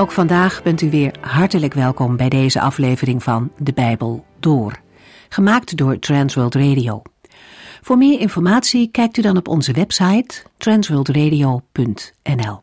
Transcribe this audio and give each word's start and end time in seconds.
Ook 0.00 0.12
vandaag 0.12 0.62
bent 0.62 0.80
u 0.80 0.90
weer 0.90 1.14
hartelijk 1.20 1.74
welkom 1.74 2.16
bij 2.16 2.28
deze 2.28 2.60
aflevering 2.60 3.22
van 3.22 3.52
De 3.56 3.72
Bijbel 3.72 4.24
Door, 4.40 4.80
gemaakt 5.28 5.76
door 5.76 5.98
Transworld 5.98 6.54
Radio. 6.54 7.02
Voor 7.82 7.98
meer 7.98 8.20
informatie 8.20 8.90
kijkt 8.90 9.16
u 9.16 9.22
dan 9.22 9.36
op 9.36 9.48
onze 9.48 9.72
website 9.72 10.42
transworldradio.nl. 10.56 12.62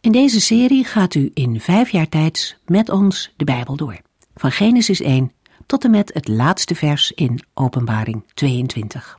In 0.00 0.12
deze 0.12 0.40
serie 0.40 0.84
gaat 0.84 1.14
u 1.14 1.30
in 1.34 1.60
vijf 1.60 1.90
jaar 1.90 2.08
tijd 2.08 2.58
met 2.66 2.90
ons 2.90 3.32
de 3.36 3.44
Bijbel 3.44 3.76
door, 3.76 4.00
van 4.34 4.50
Genesis 4.50 5.00
1 5.00 5.32
tot 5.66 5.84
en 5.84 5.90
met 5.90 6.14
het 6.14 6.28
laatste 6.28 6.74
vers 6.74 7.12
in 7.12 7.42
Openbaring 7.54 8.24
22. 8.34 9.18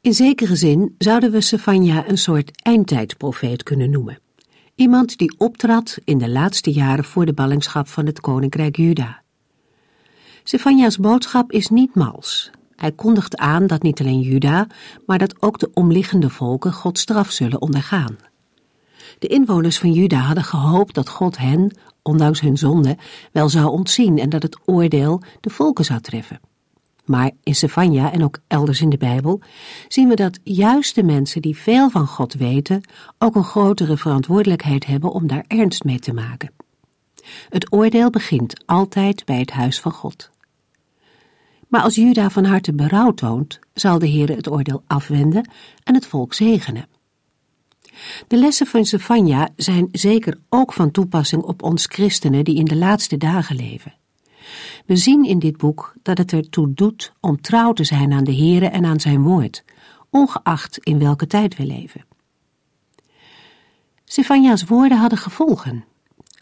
In 0.00 0.14
zekere 0.14 0.56
zin 0.56 0.94
zouden 0.98 1.30
we 1.30 1.40
Sefania 1.40 2.08
een 2.08 2.18
soort 2.18 2.62
eindtijdprofeet 2.62 3.62
kunnen 3.62 3.90
noemen. 3.90 4.18
Iemand 4.80 5.18
die 5.18 5.34
optrad 5.38 5.98
in 6.04 6.18
de 6.18 6.28
laatste 6.28 6.72
jaren 6.72 7.04
voor 7.04 7.26
de 7.26 7.32
ballingschap 7.32 7.88
van 7.88 8.06
het 8.06 8.20
koninkrijk 8.20 8.76
Juda. 8.76 9.22
Sefania's 10.44 10.98
boodschap 10.98 11.52
is 11.52 11.68
niet 11.68 11.94
mals. 11.94 12.50
Hij 12.76 12.92
kondigt 12.92 13.36
aan 13.36 13.66
dat 13.66 13.82
niet 13.82 14.00
alleen 14.00 14.20
Juda, 14.20 14.66
maar 15.06 15.18
dat 15.18 15.42
ook 15.42 15.58
de 15.58 15.70
omliggende 15.74 16.30
volken 16.30 16.72
Gods 16.72 17.00
straf 17.00 17.30
zullen 17.30 17.60
ondergaan. 17.60 18.16
De 19.18 19.26
inwoners 19.26 19.78
van 19.78 19.92
Juda 19.92 20.18
hadden 20.18 20.44
gehoopt 20.44 20.94
dat 20.94 21.08
God 21.08 21.38
hen, 21.38 21.76
ondanks 22.02 22.40
hun 22.40 22.56
zonde, 22.56 22.96
wel 23.32 23.48
zou 23.48 23.70
ontzien 23.70 24.18
en 24.18 24.28
dat 24.28 24.42
het 24.42 24.58
oordeel 24.64 25.22
de 25.40 25.50
volken 25.50 25.84
zou 25.84 26.00
treffen. 26.00 26.40
Maar 27.10 27.30
in 27.42 27.54
Sefania 27.54 28.12
en 28.12 28.24
ook 28.24 28.38
elders 28.46 28.80
in 28.80 28.88
de 28.88 28.96
Bijbel 28.96 29.40
zien 29.88 30.08
we 30.08 30.14
dat 30.14 30.38
juist 30.42 30.94
de 30.94 31.02
mensen 31.02 31.42
die 31.42 31.56
veel 31.56 31.90
van 31.90 32.06
God 32.06 32.34
weten 32.34 32.80
ook 33.18 33.34
een 33.34 33.44
grotere 33.44 33.96
verantwoordelijkheid 33.96 34.86
hebben 34.86 35.12
om 35.12 35.26
daar 35.26 35.44
ernst 35.46 35.84
mee 35.84 35.98
te 35.98 36.12
maken. 36.12 36.52
Het 37.48 37.72
oordeel 37.72 38.10
begint 38.10 38.62
altijd 38.66 39.24
bij 39.24 39.38
het 39.38 39.50
huis 39.50 39.80
van 39.80 39.92
God. 39.92 40.30
Maar 41.68 41.82
als 41.82 41.94
Juda 41.94 42.30
van 42.30 42.44
harte 42.44 42.72
berouw 42.72 43.12
toont, 43.12 43.58
zal 43.74 43.98
de 43.98 44.06
Heer 44.06 44.28
het 44.28 44.50
oordeel 44.50 44.82
afwenden 44.86 45.50
en 45.84 45.94
het 45.94 46.06
volk 46.06 46.34
zegenen. 46.34 46.88
De 48.26 48.36
lessen 48.36 48.66
van 48.66 48.84
Sefania 48.84 49.48
zijn 49.56 49.88
zeker 49.92 50.38
ook 50.48 50.72
van 50.72 50.90
toepassing 50.90 51.42
op 51.42 51.62
ons 51.62 51.86
christenen 51.86 52.44
die 52.44 52.56
in 52.56 52.64
de 52.64 52.76
laatste 52.76 53.16
dagen 53.16 53.56
leven. 53.56 53.94
We 54.86 54.96
zien 54.96 55.24
in 55.24 55.38
dit 55.38 55.56
boek 55.56 55.94
dat 56.02 56.18
het 56.18 56.32
ertoe 56.32 56.74
doet 56.74 57.12
om 57.20 57.40
trouw 57.40 57.72
te 57.72 57.84
zijn 57.84 58.12
aan 58.12 58.24
de 58.24 58.36
Heere 58.36 58.66
en 58.66 58.84
aan 58.84 59.00
zijn 59.00 59.22
woord, 59.22 59.64
ongeacht 60.10 60.78
in 60.78 60.98
welke 60.98 61.26
tijd 61.26 61.56
we 61.56 61.66
leven. 61.66 62.04
Sefania's 64.04 64.64
woorden 64.64 64.98
hadden 64.98 65.18
gevolgen. 65.18 65.84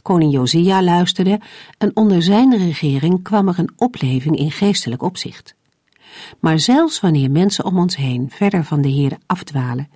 Koning 0.03 0.33
Josia 0.33 0.83
luisterde 0.83 1.41
en 1.79 1.97
onder 1.97 2.23
zijn 2.23 2.57
regering 2.57 3.23
kwam 3.23 3.49
er 3.49 3.59
een 3.59 3.73
opleving 3.77 4.37
in 4.37 4.51
geestelijk 4.51 5.03
opzicht. 5.03 5.55
Maar 6.41 6.59
zelfs 6.59 7.01
wanneer 7.01 7.31
mensen 7.31 7.65
om 7.65 7.79
ons 7.79 7.97
heen 7.97 8.31
verder 8.31 8.65
van 8.65 8.81
de 8.81 8.91
Heere 8.91 9.19
afdwalen, 9.27 9.89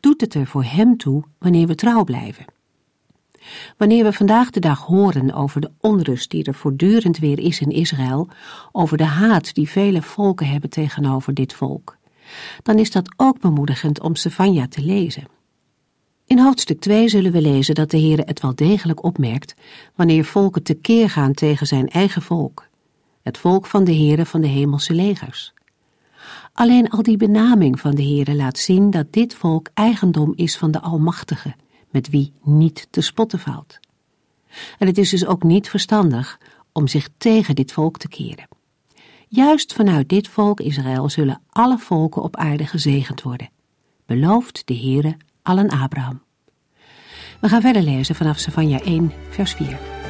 doet 0.00 0.20
het 0.20 0.34
er 0.34 0.46
voor 0.46 0.64
hem 0.64 0.96
toe 0.96 1.24
wanneer 1.38 1.66
we 1.66 1.74
trouw 1.74 2.04
blijven. 2.04 2.44
Wanneer 3.76 4.04
we 4.04 4.12
vandaag 4.12 4.50
de 4.50 4.60
dag 4.60 4.80
horen 4.80 5.32
over 5.32 5.60
de 5.60 5.70
onrust 5.80 6.30
die 6.30 6.44
er 6.44 6.54
voortdurend 6.54 7.18
weer 7.18 7.38
is 7.38 7.60
in 7.60 7.70
Israël, 7.70 8.28
over 8.72 8.96
de 8.96 9.04
haat 9.04 9.54
die 9.54 9.68
vele 9.68 10.02
volken 10.02 10.46
hebben 10.46 10.70
tegenover 10.70 11.34
dit 11.34 11.52
volk, 11.52 11.96
dan 12.62 12.78
is 12.78 12.90
dat 12.90 13.14
ook 13.16 13.40
bemoedigend 13.40 14.00
om 14.00 14.16
Sefania 14.16 14.68
te 14.68 14.82
lezen. 14.82 15.26
In 16.26 16.38
hoofdstuk 16.38 16.80
2 16.80 17.08
zullen 17.08 17.32
we 17.32 17.40
lezen 17.40 17.74
dat 17.74 17.90
de 17.90 17.98
Heere 17.98 18.22
het 18.24 18.40
wel 18.40 18.54
degelijk 18.54 19.04
opmerkt 19.04 19.54
wanneer 19.94 20.24
volken 20.24 20.62
tekeer 20.62 21.10
gaan 21.10 21.32
tegen 21.32 21.66
zijn 21.66 21.88
eigen 21.88 22.22
volk, 22.22 22.68
het 23.22 23.38
volk 23.38 23.66
van 23.66 23.84
de 23.84 23.94
Heere 23.94 24.26
van 24.26 24.40
de 24.40 24.46
hemelse 24.46 24.94
legers. 24.94 25.52
Alleen 26.52 26.90
al 26.90 27.02
die 27.02 27.16
benaming 27.16 27.80
van 27.80 27.94
de 27.94 28.02
Heere 28.02 28.34
laat 28.34 28.58
zien 28.58 28.90
dat 28.90 29.12
dit 29.12 29.34
volk 29.34 29.68
eigendom 29.74 30.32
is 30.36 30.58
van 30.58 30.70
de 30.70 30.80
Almachtige, 30.80 31.54
met 31.92 32.08
wie 32.08 32.32
niet 32.42 32.86
te 32.90 33.00
spotten 33.00 33.38
valt. 33.38 33.78
En 34.78 34.86
het 34.86 34.98
is 34.98 35.10
dus 35.10 35.26
ook 35.26 35.42
niet 35.42 35.68
verstandig 35.68 36.38
om 36.72 36.88
zich 36.88 37.08
tegen 37.16 37.54
dit 37.54 37.72
volk 37.72 37.98
te 37.98 38.08
keren. 38.08 38.48
Juist 39.28 39.72
vanuit 39.72 40.08
dit 40.08 40.28
volk 40.28 40.60
Israël 40.60 41.08
zullen 41.08 41.40
alle 41.48 41.78
volken 41.78 42.22
op 42.22 42.36
aarde 42.36 42.66
gezegend 42.66 43.22
worden. 43.22 43.50
Belooft 44.06 44.62
de 44.64 44.76
Heere 44.76 45.16
allen 45.42 45.68
Abraham. 45.68 46.22
We 47.40 47.48
gaan 47.48 47.60
verder 47.60 47.82
lezen 47.82 48.14
vanaf 48.14 48.38
Savanja 48.38 48.80
1, 48.80 49.12
vers 49.30 49.52
4. 49.52 50.01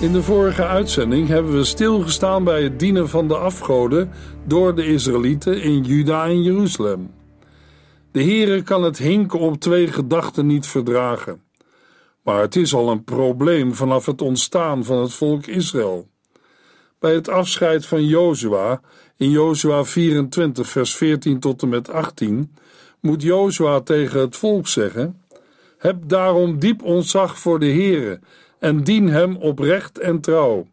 In 0.00 0.12
de 0.12 0.22
vorige 0.22 0.66
uitzending 0.66 1.28
hebben 1.28 1.52
we 1.52 1.64
stilgestaan 1.64 2.44
bij 2.44 2.62
het 2.62 2.78
dienen 2.78 3.08
van 3.08 3.28
de 3.28 3.36
afgoden 3.36 4.10
door 4.46 4.74
de 4.74 4.86
Israëlieten 4.86 5.62
in 5.62 5.82
Juda 5.82 6.24
en 6.24 6.42
Jeruzalem. 6.42 7.10
De 8.12 8.22
Heere 8.22 8.62
kan 8.62 8.82
het 8.82 8.98
hinken 8.98 9.38
op 9.38 9.60
twee 9.60 9.86
gedachten 9.86 10.46
niet 10.46 10.66
verdragen. 10.66 11.42
Maar 12.22 12.40
het 12.40 12.56
is 12.56 12.74
al 12.74 12.90
een 12.90 13.04
probleem 13.04 13.74
vanaf 13.74 14.06
het 14.06 14.22
ontstaan 14.22 14.84
van 14.84 15.00
het 15.00 15.12
volk 15.12 15.46
Israël. 15.46 16.08
Bij 16.98 17.14
het 17.14 17.28
afscheid 17.28 17.86
van 17.86 18.04
Jozua 18.04 18.80
in 19.16 19.30
Jozua 19.30 19.84
24 19.84 20.68
vers 20.68 20.96
14 20.96 21.40
tot 21.40 21.62
en 21.62 21.68
met 21.68 21.90
18 21.90 22.54
moet 23.00 23.22
Jozua 23.22 23.80
tegen 23.80 24.20
het 24.20 24.36
volk 24.36 24.68
zeggen: 24.68 25.22
Heb 25.78 25.96
daarom 26.06 26.58
diep 26.58 26.82
ontzag 26.82 27.38
voor 27.38 27.58
de 27.58 27.70
Heere 27.70 28.20
en 28.58 28.84
dien 28.84 29.08
hem 29.08 29.36
oprecht 29.36 29.98
en 29.98 30.20
trouw. 30.20 30.66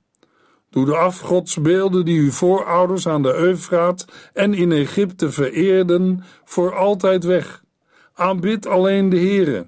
Doe 0.70 0.86
de 0.86 0.96
afgodsbeelden 0.96 2.06
die 2.06 2.20
uw 2.20 2.32
voorouders 2.32 3.08
aan 3.08 3.24
de 3.24 3.34
Eufraat 3.34 4.06
en 4.34 4.54
in 4.54 4.72
Egypte 4.72 5.32
vereerden, 5.32 6.24
voor 6.44 6.76
altijd 6.76 7.24
weg. 7.24 7.64
Aanbid 8.14 8.68
alleen 8.68 9.10
de 9.10 9.18
Heere. 9.18 9.66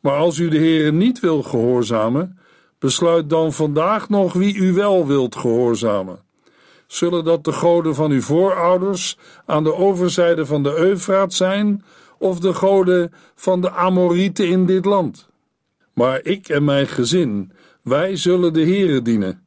Maar 0.00 0.16
als 0.16 0.38
u 0.38 0.48
de 0.48 0.58
Heere 0.58 0.92
niet 0.92 1.20
wil 1.20 1.42
gehoorzamen, 1.42 2.38
besluit 2.78 3.30
dan 3.30 3.52
vandaag 3.52 4.08
nog 4.08 4.32
wie 4.32 4.54
u 4.54 4.72
wel 4.72 5.06
wilt 5.06 5.36
gehoorzamen. 5.36 6.20
Zullen 6.86 7.24
dat 7.24 7.44
de 7.44 7.52
goden 7.52 7.94
van 7.94 8.10
uw 8.10 8.20
voorouders 8.20 9.18
aan 9.46 9.64
de 9.64 9.74
overzijde 9.74 10.46
van 10.46 10.62
de 10.62 10.76
Eufraat 10.76 11.32
zijn, 11.32 11.84
of 12.18 12.40
de 12.40 12.54
goden 12.54 13.12
van 13.34 13.60
de 13.60 13.70
Amorieten 13.70 14.48
in 14.48 14.66
dit 14.66 14.84
land? 14.84 15.31
Maar 15.94 16.20
ik 16.22 16.48
en 16.48 16.64
mijn 16.64 16.86
gezin, 16.86 17.52
wij 17.82 18.16
zullen 18.16 18.52
de 18.52 18.62
Heere 18.62 19.02
dienen. 19.02 19.46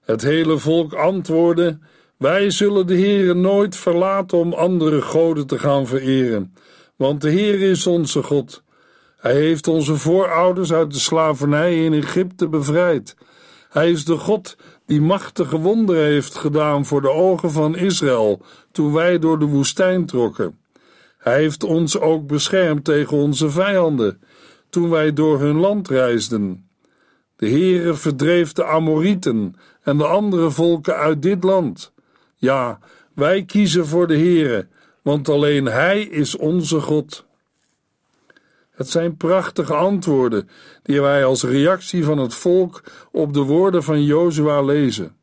Het 0.00 0.22
hele 0.22 0.58
volk 0.58 0.92
antwoordde: 0.92 1.78
Wij 2.16 2.50
zullen 2.50 2.86
de 2.86 2.94
Heere 2.94 3.34
nooit 3.34 3.76
verlaten 3.76 4.38
om 4.38 4.52
andere 4.52 5.02
goden 5.02 5.46
te 5.46 5.58
gaan 5.58 5.86
vereren, 5.86 6.54
want 6.96 7.20
de 7.20 7.30
Heer 7.30 7.60
is 7.60 7.86
onze 7.86 8.22
God. 8.22 8.62
Hij 9.16 9.34
heeft 9.34 9.68
onze 9.68 9.96
voorouders 9.96 10.72
uit 10.72 10.92
de 10.92 10.98
slavernij 10.98 11.84
in 11.84 11.92
Egypte 11.92 12.48
bevrijd. 12.48 13.16
Hij 13.68 13.90
is 13.90 14.04
de 14.04 14.16
God 14.16 14.56
die 14.86 15.00
machtige 15.00 15.58
wonderen 15.58 16.04
heeft 16.04 16.34
gedaan 16.34 16.86
voor 16.86 17.00
de 17.00 17.10
ogen 17.10 17.50
van 17.50 17.76
Israël 17.76 18.42
toen 18.72 18.92
wij 18.92 19.18
door 19.18 19.38
de 19.38 19.44
woestijn 19.44 20.06
trokken. 20.06 20.58
Hij 21.18 21.38
heeft 21.38 21.64
ons 21.64 21.98
ook 21.98 22.26
beschermd 22.26 22.84
tegen 22.84 23.16
onze 23.16 23.50
vijanden 23.50 24.20
toen 24.70 24.90
wij 24.90 25.12
door 25.12 25.40
hun 25.40 25.56
land 25.56 25.88
reisden. 25.88 26.68
De 27.36 27.48
Heere 27.48 27.94
verdreef 27.94 28.52
de 28.52 28.64
Amorieten 28.64 29.56
en 29.82 29.96
de 29.98 30.06
andere 30.06 30.50
volken 30.50 30.96
uit 30.96 31.22
dit 31.22 31.44
land. 31.44 31.92
Ja, 32.36 32.78
wij 33.14 33.44
kiezen 33.44 33.86
voor 33.86 34.06
de 34.06 34.16
Heere, 34.16 34.66
want 35.02 35.28
alleen 35.28 35.64
Hij 35.64 36.02
is 36.02 36.36
onze 36.36 36.80
God. 36.80 37.24
Het 38.70 38.88
zijn 38.88 39.16
prachtige 39.16 39.74
antwoorden 39.74 40.48
die 40.82 41.00
wij 41.00 41.24
als 41.24 41.42
reactie 41.42 42.04
van 42.04 42.18
het 42.18 42.34
volk 42.34 42.82
op 43.12 43.34
de 43.34 43.40
woorden 43.40 43.82
van 43.82 44.04
Jozua 44.04 44.62
lezen. 44.62 45.16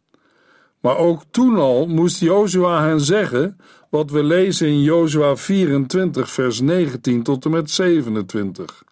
Maar 0.79 0.97
ook 0.97 1.21
toen 1.31 1.57
al 1.57 1.87
moest 1.87 2.19
Jozua 2.19 2.83
hen 2.83 3.01
zeggen 3.01 3.57
wat 3.89 4.11
we 4.11 4.23
lezen 4.23 4.67
in 4.67 4.81
Jozua 4.81 5.35
24 5.35 6.31
vers 6.31 6.59
19 6.59 7.23
tot 7.23 7.45
en 7.45 7.51
met 7.51 7.71
27. 7.71 8.83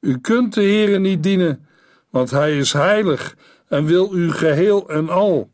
U 0.00 0.18
kunt 0.18 0.54
de 0.54 0.60
Heere 0.60 0.98
niet 0.98 1.22
dienen, 1.22 1.66
want 2.10 2.30
Hij 2.30 2.58
is 2.58 2.72
heilig 2.72 3.36
en 3.68 3.84
wil 3.84 4.14
u 4.14 4.32
geheel 4.32 4.88
en 4.88 5.08
al. 5.08 5.50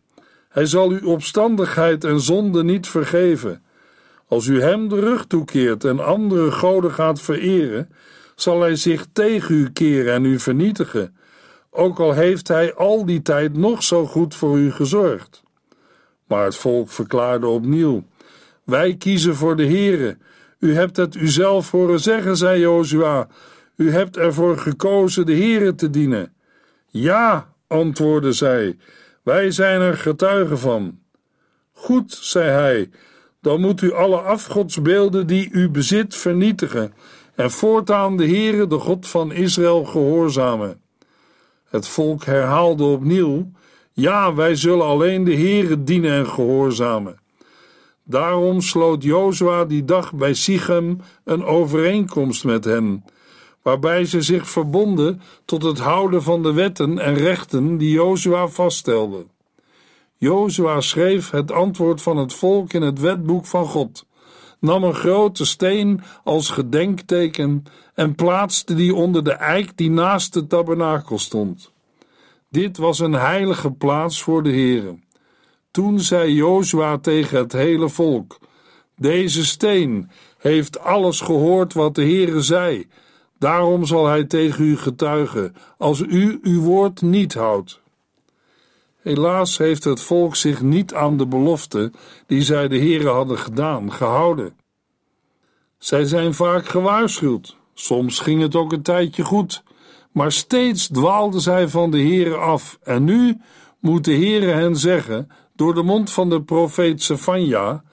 Hij 0.49 0.67
zal 0.67 0.91
uw 0.91 1.09
opstandigheid 1.09 2.05
en 2.05 2.21
zonde 2.21 2.65
niet 2.65 2.89
vergeven. 2.89 3.63
Als 4.29 4.47
u 4.47 4.63
Hem 4.63 4.89
de 4.89 5.01
rug 5.01 5.27
toekeert 5.27 5.85
en 5.85 6.05
andere 6.05 6.51
goden 6.51 6.93
gaat 6.93 7.21
vereren, 7.21 7.89
zal 8.35 8.61
hij 8.61 8.77
zich 8.77 9.07
tegen 9.13 9.55
u 9.55 9.71
keren 9.71 10.13
en 10.13 10.25
u 10.25 10.39
vernietigen, 10.39 11.17
ook 11.71 11.99
al 11.99 12.13
heeft 12.13 12.49
hij 12.49 12.75
al 12.75 13.07
die 13.07 13.23
tijd 13.23 13.57
nog 13.57 13.83
zo 13.83 14.07
goed 14.07 14.35
voor 14.35 14.59
u 14.59 14.71
gezorgd. 14.73 15.43
Maar 16.27 16.45
het 16.45 16.57
volk 16.57 16.91
verklaarde 16.91 17.47
opnieuw: 17.47 18.05
Wij 18.65 18.95
kiezen 18.97 19.35
voor 19.35 19.57
de 19.57 19.67
Heere. 19.67 20.17
U 20.59 20.75
hebt 20.75 20.97
het 20.97 21.15
uzelf 21.15 21.71
horen 21.71 22.01
zeggen, 22.01 22.37
zei 22.37 22.61
Jozua. 22.61 23.29
U 23.77 23.91
hebt 23.91 24.17
ervoor 24.17 24.59
gekozen 24.59 25.27
de 25.27 25.35
Heere 25.35 25.75
te 25.75 25.91
dienen. 25.91 26.35
Ja, 26.87 27.53
antwoordde 27.67 28.33
zij, 28.33 28.77
wij 29.23 29.51
zijn 29.51 29.81
er 29.81 29.97
getuigen 29.97 30.59
van. 30.59 30.99
Goed, 31.73 32.19
zei 32.21 32.49
hij, 32.51 32.91
dan 33.41 33.61
moet 33.61 33.83
u 33.83 33.93
alle 33.93 34.17
afgodsbeelden 34.17 35.27
die 35.27 35.49
u 35.51 35.69
bezit 35.69 36.15
vernietigen 36.15 36.95
en 37.35 37.51
voortaan 37.51 38.17
de 38.17 38.27
Heere, 38.27 38.67
de 38.67 38.79
God 38.79 39.09
van 39.09 39.33
Israël, 39.33 39.85
gehoorzamen. 39.85 40.81
Het 41.69 41.89
volk 41.89 42.25
herhaalde 42.25 42.85
opnieuw: 42.85 43.51
Ja, 43.93 44.35
wij 44.35 44.55
zullen 44.55 44.87
alleen 44.87 45.25
de 45.25 45.35
Heere 45.35 45.85
dienen 45.85 46.13
en 46.13 46.27
gehoorzamen. 46.27 47.19
Daarom 48.05 48.61
sloot 48.61 49.03
Jozua 49.03 49.65
die 49.65 49.85
dag 49.85 50.15
bij 50.15 50.35
Sichem 50.35 51.01
een 51.25 51.45
overeenkomst 51.45 52.45
met 52.45 52.65
hen, 52.65 53.05
waarbij 53.67 54.05
ze 54.05 54.23
zich 54.23 54.51
verbonden 54.51 55.21
tot 55.45 55.63
het 55.63 55.79
houden 55.79 56.23
van 56.23 56.43
de 56.43 56.53
wetten 56.53 56.99
en 56.99 57.15
rechten 57.15 57.77
die 57.77 57.91
Jozua 57.91 58.49
vaststelde. 58.49 59.27
Jozua 60.17 60.81
schreef 60.81 61.31
het 61.31 61.53
antwoord 61.53 62.03
van 62.03 62.17
het 62.17 62.35
volk 62.35 62.73
in 62.73 62.83
het 62.83 63.01
wetboek 63.01 63.47
van 63.47 63.67
God 63.67 64.07
nam 64.61 64.85
een 64.85 64.95
grote 64.95 65.45
steen 65.45 66.01
als 66.25 66.51
gedenkteken 66.51 67.65
en 67.95 68.15
plaatste 68.15 68.75
die 68.75 68.95
onder 68.95 69.25
de 69.25 69.33
eik 69.33 69.77
die 69.77 69.91
naast 69.91 70.33
de 70.33 70.47
tabernakel 70.47 71.19
stond. 71.19 71.73
Dit 72.49 72.77
was 72.77 72.99
een 72.99 73.13
heilige 73.13 73.71
plaats 73.71 74.23
voor 74.23 74.43
de 74.43 74.51
Heere. 74.51 74.99
Toen 75.71 76.01
zei 76.01 76.35
Jozua 76.35 76.99
tegen 76.99 77.39
het 77.39 77.53
hele 77.53 77.89
volk: 77.89 78.39
Deze 78.97 79.47
steen 79.47 80.11
heeft 80.39 80.81
alles 80.81 81.21
gehoord 81.21 81.73
wat 81.73 81.95
de 81.95 82.03
Heere 82.03 82.41
zei. 82.41 82.87
Daarom 83.39 83.85
zal 83.85 84.07
hij 84.07 84.25
tegen 84.25 84.65
u 84.65 84.77
getuigen, 84.77 85.57
als 85.79 86.01
u 86.01 86.39
uw 86.43 86.61
woord 86.61 87.03
niet 87.03 87.35
houdt. 87.35 87.81
Helaas 89.07 89.59
heeft 89.59 89.85
het 89.85 90.01
volk 90.01 90.37
zich 90.37 90.63
niet 90.63 90.95
aan 90.95 91.17
de 91.17 91.27
belofte 91.27 91.93
die 92.27 92.43
zij 92.43 92.69
de 92.69 92.79
Heere 92.79 93.09
hadden 93.09 93.39
gedaan, 93.39 93.93
gehouden. 93.93 94.57
Zij 95.79 96.05
zijn 96.05 96.35
vaak 96.35 96.67
gewaarschuwd. 96.67 97.57
Soms 97.75 98.19
ging 98.19 98.41
het 98.41 98.55
ook 98.55 98.73
een 98.73 98.83
tijdje 98.83 99.25
goed, 99.25 99.63
maar 100.13 100.33
steeds 100.33 100.87
dwaalden 100.87 101.41
zij 101.41 101.69
van 101.69 101.91
de 101.91 101.99
Heere 101.99 102.37
af. 102.37 102.79
En 102.83 103.05
nu 103.05 103.41
moet 103.81 104.05
de 104.05 104.15
Heere 104.15 104.47
hen 104.47 104.77
zeggen, 104.77 105.31
door 105.55 105.75
de 105.75 105.83
mond 105.83 106.11
van 106.11 106.31
de 106.31 106.43
profeet 106.43 107.03
Sefania: 107.03 107.85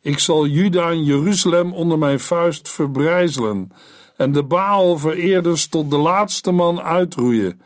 Ik 0.00 0.18
zal 0.18 0.46
Juda 0.46 0.90
en 0.90 1.04
Jeruzalem 1.04 1.72
onder 1.72 1.98
mijn 1.98 2.20
vuist 2.20 2.68
verbrijzelen 2.68 3.70
en 4.18 4.32
de 4.32 4.42
Baal-vereerders 4.42 5.68
tot 5.68 5.90
de 5.90 5.98
laatste 5.98 6.50
man 6.50 6.80
uitroeien 6.80 7.60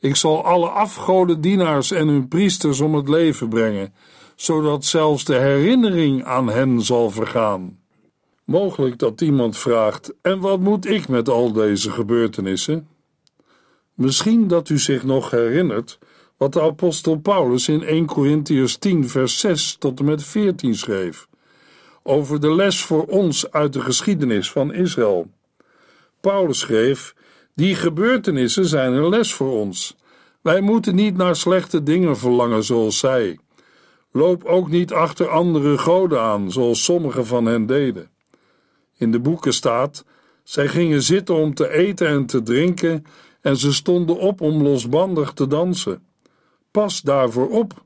ik 0.00 0.16
zal 0.16 0.44
alle 0.44 0.68
afgoden 0.68 1.40
dienaars 1.40 1.90
en 1.90 2.08
hun 2.08 2.28
priesters 2.28 2.80
om 2.80 2.94
het 2.94 3.08
leven 3.08 3.48
brengen, 3.48 3.94
zodat 4.36 4.84
zelfs 4.84 5.24
de 5.24 5.34
herinnering 5.34 6.24
aan 6.24 6.48
hen 6.48 6.82
zal 6.82 7.10
vergaan. 7.10 7.78
Mogelijk 8.44 8.98
dat 8.98 9.20
iemand 9.20 9.56
vraagt: 9.56 10.14
en 10.22 10.40
wat 10.40 10.60
moet 10.60 10.86
ik 10.86 11.08
met 11.08 11.28
al 11.28 11.52
deze 11.52 11.90
gebeurtenissen? 11.90 12.88
Misschien 13.94 14.48
dat 14.48 14.68
u 14.68 14.78
zich 14.78 15.04
nog 15.04 15.30
herinnert 15.30 15.98
wat 16.36 16.52
de 16.52 16.62
apostel 16.62 17.16
Paulus 17.16 17.68
in 17.68 17.82
1 17.82 18.06
Corinthians 18.06 18.76
10, 18.76 19.08
vers 19.08 19.40
6 19.40 19.76
tot 19.78 19.98
en 19.98 20.04
met 20.04 20.22
14 20.22 20.74
schreef, 20.74 21.28
over 22.02 22.40
de 22.40 22.54
les 22.54 22.84
voor 22.84 23.04
ons 23.04 23.50
uit 23.50 23.72
de 23.72 23.80
geschiedenis 23.80 24.50
van 24.50 24.72
Israël. 24.72 25.30
Paulus 26.20 26.58
schreef 26.58 27.14
die 27.54 27.74
gebeurtenissen 27.74 28.66
zijn 28.66 28.92
een 28.92 29.08
les 29.08 29.34
voor 29.34 29.52
ons. 29.52 29.96
Wij 30.40 30.60
moeten 30.60 30.94
niet 30.94 31.16
naar 31.16 31.36
slechte 31.36 31.82
dingen 31.82 32.16
verlangen 32.16 32.64
zoals 32.64 32.98
zij. 32.98 33.38
Loop 34.12 34.44
ook 34.44 34.68
niet 34.68 34.92
achter 34.92 35.28
andere 35.28 35.78
goden 35.78 36.20
aan, 36.20 36.52
zoals 36.52 36.84
sommigen 36.84 37.26
van 37.26 37.46
hen 37.46 37.66
deden. 37.66 38.10
In 38.96 39.12
de 39.12 39.20
boeken 39.20 39.52
staat: 39.52 40.04
zij 40.42 40.68
gingen 40.68 41.02
zitten 41.02 41.34
om 41.34 41.54
te 41.54 41.70
eten 41.70 42.08
en 42.08 42.26
te 42.26 42.42
drinken, 42.42 43.04
en 43.40 43.56
ze 43.56 43.72
stonden 43.72 44.18
op 44.18 44.40
om 44.40 44.62
losbandig 44.62 45.32
te 45.32 45.46
dansen. 45.46 46.02
Pas 46.70 47.00
daarvoor 47.00 47.48
op. 47.48 47.82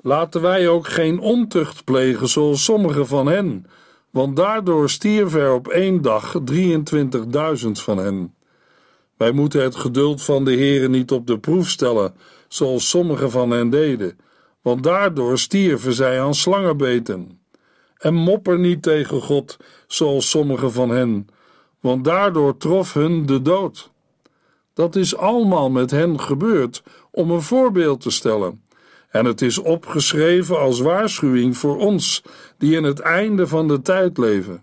Laten 0.00 0.40
wij 0.40 0.68
ook 0.68 0.88
geen 0.88 1.18
ontucht 1.20 1.84
plegen 1.84 2.28
zoals 2.28 2.64
sommigen 2.64 3.06
van 3.06 3.26
hen, 3.26 3.66
want 4.12 4.36
daardoor 4.36 4.90
stierven 4.90 5.40
er 5.40 5.52
op 5.52 5.68
één 5.68 6.02
dag 6.02 6.34
23.000 6.52 7.70
van 7.72 7.98
hen. 7.98 8.34
Wij 9.16 9.32
moeten 9.32 9.62
het 9.62 9.76
geduld 9.76 10.22
van 10.22 10.44
de 10.44 10.50
Heere 10.50 10.88
niet 10.88 11.10
op 11.10 11.26
de 11.26 11.38
proef 11.38 11.68
stellen, 11.68 12.14
zoals 12.48 12.88
sommigen 12.88 13.30
van 13.30 13.50
hen 13.50 13.70
deden, 13.70 14.18
want 14.62 14.82
daardoor 14.82 15.38
stierven 15.38 15.92
zij 15.92 16.20
aan 16.20 16.34
slangenbeten. 16.34 17.40
En 17.98 18.14
mopper 18.14 18.58
niet 18.58 18.82
tegen 18.82 19.20
God, 19.20 19.56
zoals 19.86 20.30
sommigen 20.30 20.72
van 20.72 20.90
hen, 20.90 21.28
want 21.80 22.04
daardoor 22.04 22.56
trof 22.56 22.92
hun 22.92 23.26
de 23.26 23.42
dood. 23.42 23.90
Dat 24.74 24.96
is 24.96 25.16
allemaal 25.16 25.70
met 25.70 25.90
hen 25.90 26.20
gebeurd 26.20 26.82
om 27.10 27.30
een 27.30 27.42
voorbeeld 27.42 28.00
te 28.00 28.10
stellen. 28.10 28.61
En 29.12 29.24
het 29.24 29.42
is 29.42 29.58
opgeschreven 29.58 30.58
als 30.58 30.80
waarschuwing 30.80 31.56
voor 31.56 31.78
ons, 31.78 32.22
die 32.58 32.76
in 32.76 32.84
het 32.84 33.00
einde 33.00 33.46
van 33.46 33.68
de 33.68 33.82
tijd 33.82 34.18
leven. 34.18 34.62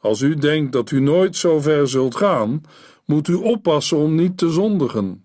Als 0.00 0.20
u 0.20 0.34
denkt 0.34 0.72
dat 0.72 0.90
u 0.90 1.00
nooit 1.00 1.36
zo 1.36 1.60
ver 1.60 1.88
zult 1.88 2.16
gaan, 2.16 2.62
moet 3.04 3.28
u 3.28 3.34
oppassen 3.34 3.96
om 3.96 4.14
niet 4.14 4.38
te 4.38 4.50
zondigen. 4.50 5.24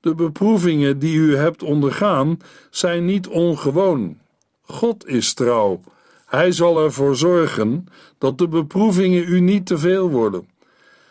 De 0.00 0.14
beproevingen 0.14 0.98
die 0.98 1.16
u 1.16 1.36
hebt 1.36 1.62
ondergaan 1.62 2.38
zijn 2.70 3.04
niet 3.04 3.28
ongewoon. 3.28 4.18
God 4.62 5.06
is 5.06 5.34
trouw. 5.34 5.80
Hij 6.26 6.52
zal 6.52 6.82
ervoor 6.82 7.16
zorgen 7.16 7.86
dat 8.18 8.38
de 8.38 8.48
beproevingen 8.48 9.24
u 9.28 9.40
niet 9.40 9.66
te 9.66 9.78
veel 9.78 10.10
worden. 10.10 10.48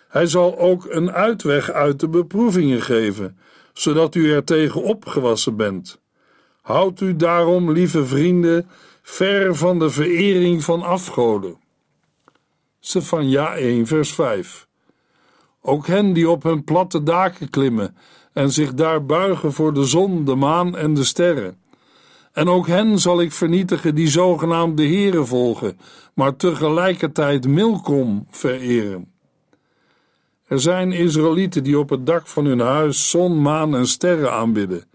Hij 0.07 0.25
zal 0.25 0.57
ook 0.57 0.85
een 0.89 1.11
uitweg 1.11 1.71
uit 1.71 1.99
de 1.99 2.09
beproevingen 2.09 2.81
geven, 2.81 3.37
zodat 3.73 4.15
u 4.15 4.31
er 4.31 4.43
tegen 4.43 4.83
opgewassen 4.83 5.55
bent. 5.55 5.99
Houd 6.69 7.01
u 7.01 7.15
daarom, 7.15 7.71
lieve 7.71 8.05
vrienden, 8.05 8.69
ver 9.01 9.55
van 9.55 9.79
de 9.79 9.89
verering 9.89 10.63
van 10.63 10.81
afgoden. 10.81 11.57
Stefania 12.79 13.55
1 13.55 13.87
vers 13.87 14.13
5 14.13 14.67
ook 15.61 15.87
hen 15.87 16.13
die 16.13 16.29
op 16.29 16.43
hun 16.43 16.63
platte 16.63 17.03
daken 17.03 17.49
klimmen 17.49 17.95
en 18.33 18.51
zich 18.51 18.73
daar 18.73 19.05
buigen 19.05 19.53
voor 19.53 19.73
de 19.73 19.83
zon, 19.83 20.25
de 20.25 20.35
maan 20.35 20.77
en 20.77 20.93
de 20.93 21.03
sterren. 21.03 21.57
En 22.31 22.47
ook 22.47 22.67
hen 22.67 22.99
zal 22.99 23.21
ik 23.21 23.31
vernietigen 23.31 23.95
die 23.95 24.07
zogenaamd 24.07 24.77
de 24.77 24.87
Heere 24.87 25.25
volgen, 25.25 25.79
maar 26.13 26.35
tegelijkertijd 26.35 27.47
Milkom 27.47 28.25
vereren. 28.29 29.11
Er 30.47 30.59
zijn 30.59 30.91
Israëlieten 30.91 31.63
die 31.63 31.79
op 31.79 31.89
het 31.89 32.05
dak 32.05 32.27
van 32.27 32.45
hun 32.45 32.59
huis 32.59 33.09
zon, 33.09 33.41
maan 33.41 33.75
en 33.75 33.87
sterren 33.87 34.31
aanbidden. 34.31 34.88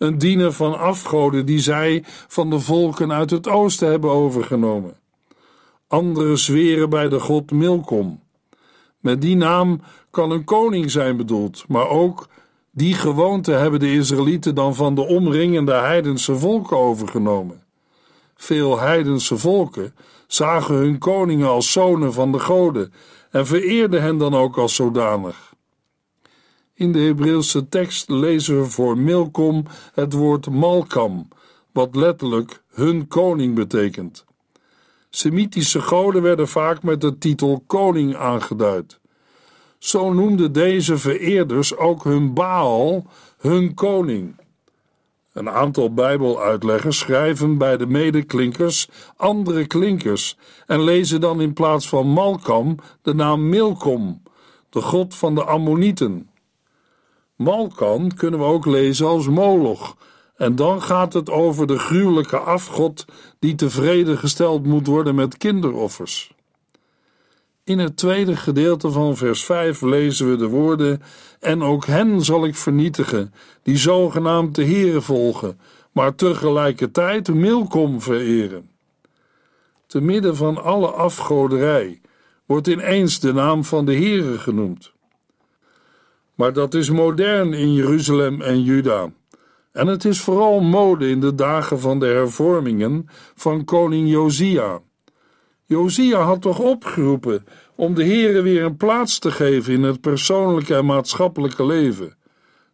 Een 0.00 0.18
diener 0.18 0.52
van 0.52 0.78
afgoden 0.78 1.46
die 1.46 1.58
zij 1.58 2.04
van 2.06 2.50
de 2.50 2.60
volken 2.60 3.12
uit 3.12 3.30
het 3.30 3.48
oosten 3.48 3.88
hebben 3.88 4.10
overgenomen. 4.10 4.96
Anderen 5.88 6.38
zweren 6.38 6.90
bij 6.90 7.08
de 7.08 7.20
god 7.20 7.50
Milkom. 7.50 8.20
Met 9.00 9.20
die 9.20 9.36
naam 9.36 9.80
kan 10.10 10.30
een 10.30 10.44
koning 10.44 10.90
zijn 10.90 11.16
bedoeld, 11.16 11.64
maar 11.68 11.88
ook 11.88 12.28
die 12.70 12.94
gewoonte 12.94 13.52
hebben 13.52 13.80
de 13.80 13.92
Israëlieten 13.92 14.54
dan 14.54 14.74
van 14.74 14.94
de 14.94 15.06
omringende 15.06 15.72
heidense 15.72 16.36
volken 16.36 16.76
overgenomen. 16.76 17.62
Veel 18.34 18.78
heidense 18.78 19.38
volken 19.38 19.94
zagen 20.26 20.74
hun 20.74 20.98
koningen 20.98 21.48
als 21.48 21.72
zonen 21.72 22.12
van 22.12 22.32
de 22.32 22.38
goden 22.38 22.92
en 23.30 23.46
vereerden 23.46 24.02
hen 24.02 24.18
dan 24.18 24.34
ook 24.34 24.56
als 24.56 24.74
zodanig. 24.74 25.49
In 26.80 26.92
de 26.92 26.98
Hebreeuwse 26.98 27.68
tekst 27.68 28.10
lezen 28.10 28.60
we 28.60 28.64
voor 28.64 28.98
Milkom 28.98 29.64
het 29.94 30.12
woord 30.12 30.50
Malkam, 30.50 31.28
wat 31.72 31.96
letterlijk 31.96 32.62
hun 32.70 33.08
koning 33.08 33.54
betekent. 33.54 34.24
Semitische 35.10 35.80
goden 35.80 36.22
werden 36.22 36.48
vaak 36.48 36.82
met 36.82 37.00
de 37.00 37.18
titel 37.18 37.64
koning 37.66 38.16
aangeduid. 38.16 39.00
Zo 39.78 40.12
noemden 40.12 40.52
deze 40.52 40.98
vereerders 40.98 41.76
ook 41.76 42.04
hun 42.04 42.34
Baal 42.34 43.06
hun 43.38 43.74
koning. 43.74 44.40
Een 45.32 45.50
aantal 45.50 45.94
Bijbeluitleggers 45.94 46.98
schrijven 46.98 47.58
bij 47.58 47.76
de 47.76 47.86
medeklinkers 47.86 48.88
andere 49.16 49.66
klinkers 49.66 50.36
en 50.66 50.82
lezen 50.82 51.20
dan 51.20 51.40
in 51.40 51.52
plaats 51.52 51.88
van 51.88 52.06
Malkam 52.06 52.76
de 53.02 53.14
naam 53.14 53.48
Milkom, 53.48 54.22
de 54.70 54.80
god 54.80 55.14
van 55.14 55.34
de 55.34 55.44
Ammonieten. 55.44 56.29
Malkan 57.40 58.14
kunnen 58.16 58.40
we 58.40 58.46
ook 58.46 58.66
lezen 58.66 59.06
als 59.06 59.28
Moloch, 59.28 59.96
en 60.36 60.56
dan 60.56 60.82
gaat 60.82 61.12
het 61.12 61.30
over 61.30 61.66
de 61.66 61.78
gruwelijke 61.78 62.38
afgod 62.38 63.04
die 63.38 63.54
tevreden 63.54 64.18
gesteld 64.18 64.66
moet 64.66 64.86
worden 64.86 65.14
met 65.14 65.36
kinderoffers. 65.36 66.34
In 67.64 67.78
het 67.78 67.96
tweede 67.96 68.36
gedeelte 68.36 68.90
van 68.90 69.16
vers 69.16 69.44
5 69.44 69.80
lezen 69.80 70.30
we 70.30 70.36
de 70.36 70.46
woorden: 70.46 71.02
En 71.40 71.62
ook 71.62 71.86
hen 71.86 72.24
zal 72.24 72.44
ik 72.44 72.54
vernietigen, 72.54 73.34
die 73.62 73.76
zogenaamd 73.76 74.54
de 74.54 74.64
Heere 74.64 75.00
volgen, 75.00 75.60
maar 75.92 76.14
tegelijkertijd 76.14 77.34
Milkom 77.34 78.00
vereren. 78.00 78.70
Te 79.86 80.00
midden 80.00 80.36
van 80.36 80.62
alle 80.62 80.88
afgoderij 80.88 82.00
wordt 82.46 82.66
ineens 82.66 83.20
de 83.20 83.32
naam 83.32 83.64
van 83.64 83.84
de 83.84 83.94
Heere 83.94 84.38
genoemd. 84.38 84.92
Maar 86.40 86.52
dat 86.52 86.74
is 86.74 86.90
modern 86.90 87.52
in 87.52 87.72
Jeruzalem 87.72 88.42
en 88.42 88.62
Juda. 88.62 89.12
En 89.72 89.86
het 89.86 90.04
is 90.04 90.20
vooral 90.20 90.60
mode 90.60 91.08
in 91.08 91.20
de 91.20 91.34
dagen 91.34 91.80
van 91.80 91.98
de 91.98 92.06
hervormingen 92.06 93.06
van 93.34 93.64
koning 93.64 94.08
Josia. 94.08 94.80
Josia 95.64 96.20
had 96.20 96.42
toch 96.42 96.58
opgeroepen 96.58 97.44
om 97.74 97.94
de 97.94 98.04
Heere 98.04 98.42
weer 98.42 98.64
een 98.64 98.76
plaats 98.76 99.18
te 99.18 99.30
geven 99.30 99.72
in 99.72 99.82
het 99.82 100.00
persoonlijke 100.00 100.74
en 100.74 100.84
maatschappelijke 100.84 101.66
leven. 101.66 102.16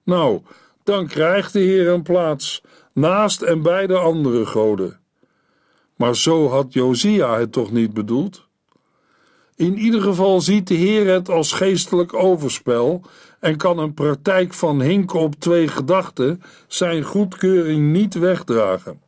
Nou, 0.05 0.41
dan 0.83 1.07
krijgt 1.07 1.53
de 1.53 1.61
Heer 1.61 1.89
een 1.89 2.03
plaats 2.03 2.63
naast 2.93 3.43
en 3.43 3.63
bij 3.63 3.87
de 3.87 3.99
andere 3.99 4.47
goden. 4.47 5.01
Maar 5.97 6.17
zo 6.17 6.49
had 6.49 6.73
Josia 6.73 7.39
het 7.39 7.53
toch 7.53 7.73
niet 7.73 7.95
bedoeld? 7.95 8.47
In 9.57 9.79
ieder 9.79 10.01
geval 10.01 10.41
ziet 10.41 10.69
de 10.69 10.75
Heer 10.75 11.07
het 11.07 11.29
als 11.29 11.53
geestelijk 11.53 12.15
overspel 12.15 13.03
en 13.47 13.57
kan 13.57 13.79
een 13.79 13.95
praktijk 13.95 14.55
van 14.55 14.81
hinken 14.81 15.21
op 15.21 15.35
twee 15.35 15.69
gedachten 15.69 16.43
zijn 16.67 17.03
goedkeuring 17.03 17.93
niet 17.93 18.15
wegdragen. 18.15 19.01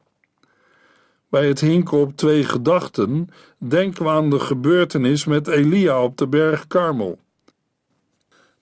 Bij 1.30 1.48
het 1.48 1.60
hinken 1.60 1.98
op 1.98 2.16
twee 2.16 2.44
gedachten 2.44 3.28
denken 3.58 4.04
we 4.04 4.10
aan 4.10 4.30
de 4.30 4.40
gebeurtenis 4.40 5.24
met 5.24 5.48
Elia 5.48 6.02
op 6.02 6.16
de 6.16 6.28
berg 6.28 6.66
Karmel. 6.66 7.18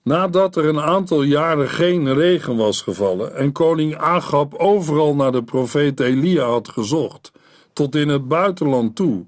Nadat 0.01 0.55
er 0.55 0.65
een 0.65 0.81
aantal 0.81 1.21
jaren 1.21 1.69
geen 1.69 2.13
regen 2.13 2.55
was 2.55 2.81
gevallen 2.81 3.35
en 3.35 3.51
koning 3.51 3.95
Agab 3.95 4.53
overal 4.53 5.15
naar 5.15 5.31
de 5.31 5.43
profeet 5.43 5.99
Elia 5.99 6.45
had 6.45 6.69
gezocht, 6.69 7.31
tot 7.73 7.95
in 7.95 8.09
het 8.09 8.27
buitenland 8.27 8.95
toe, 8.95 9.25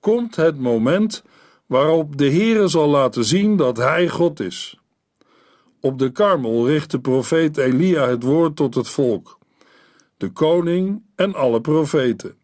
komt 0.00 0.36
het 0.36 0.58
moment 0.58 1.22
waarop 1.66 2.16
de 2.16 2.30
Heere 2.30 2.68
zal 2.68 2.88
laten 2.88 3.24
zien 3.24 3.56
dat 3.56 3.76
hij 3.76 4.08
God 4.08 4.40
is. 4.40 4.79
Op 5.80 5.98
de 5.98 6.10
Karmel 6.10 6.66
richt 6.66 6.90
de 6.90 7.00
profeet 7.00 7.56
Elia 7.56 8.08
het 8.08 8.22
woord 8.22 8.56
tot 8.56 8.74
het 8.74 8.88
volk, 8.88 9.38
de 10.16 10.30
koning 10.30 11.02
en 11.14 11.34
alle 11.34 11.60
profeten. 11.60 12.34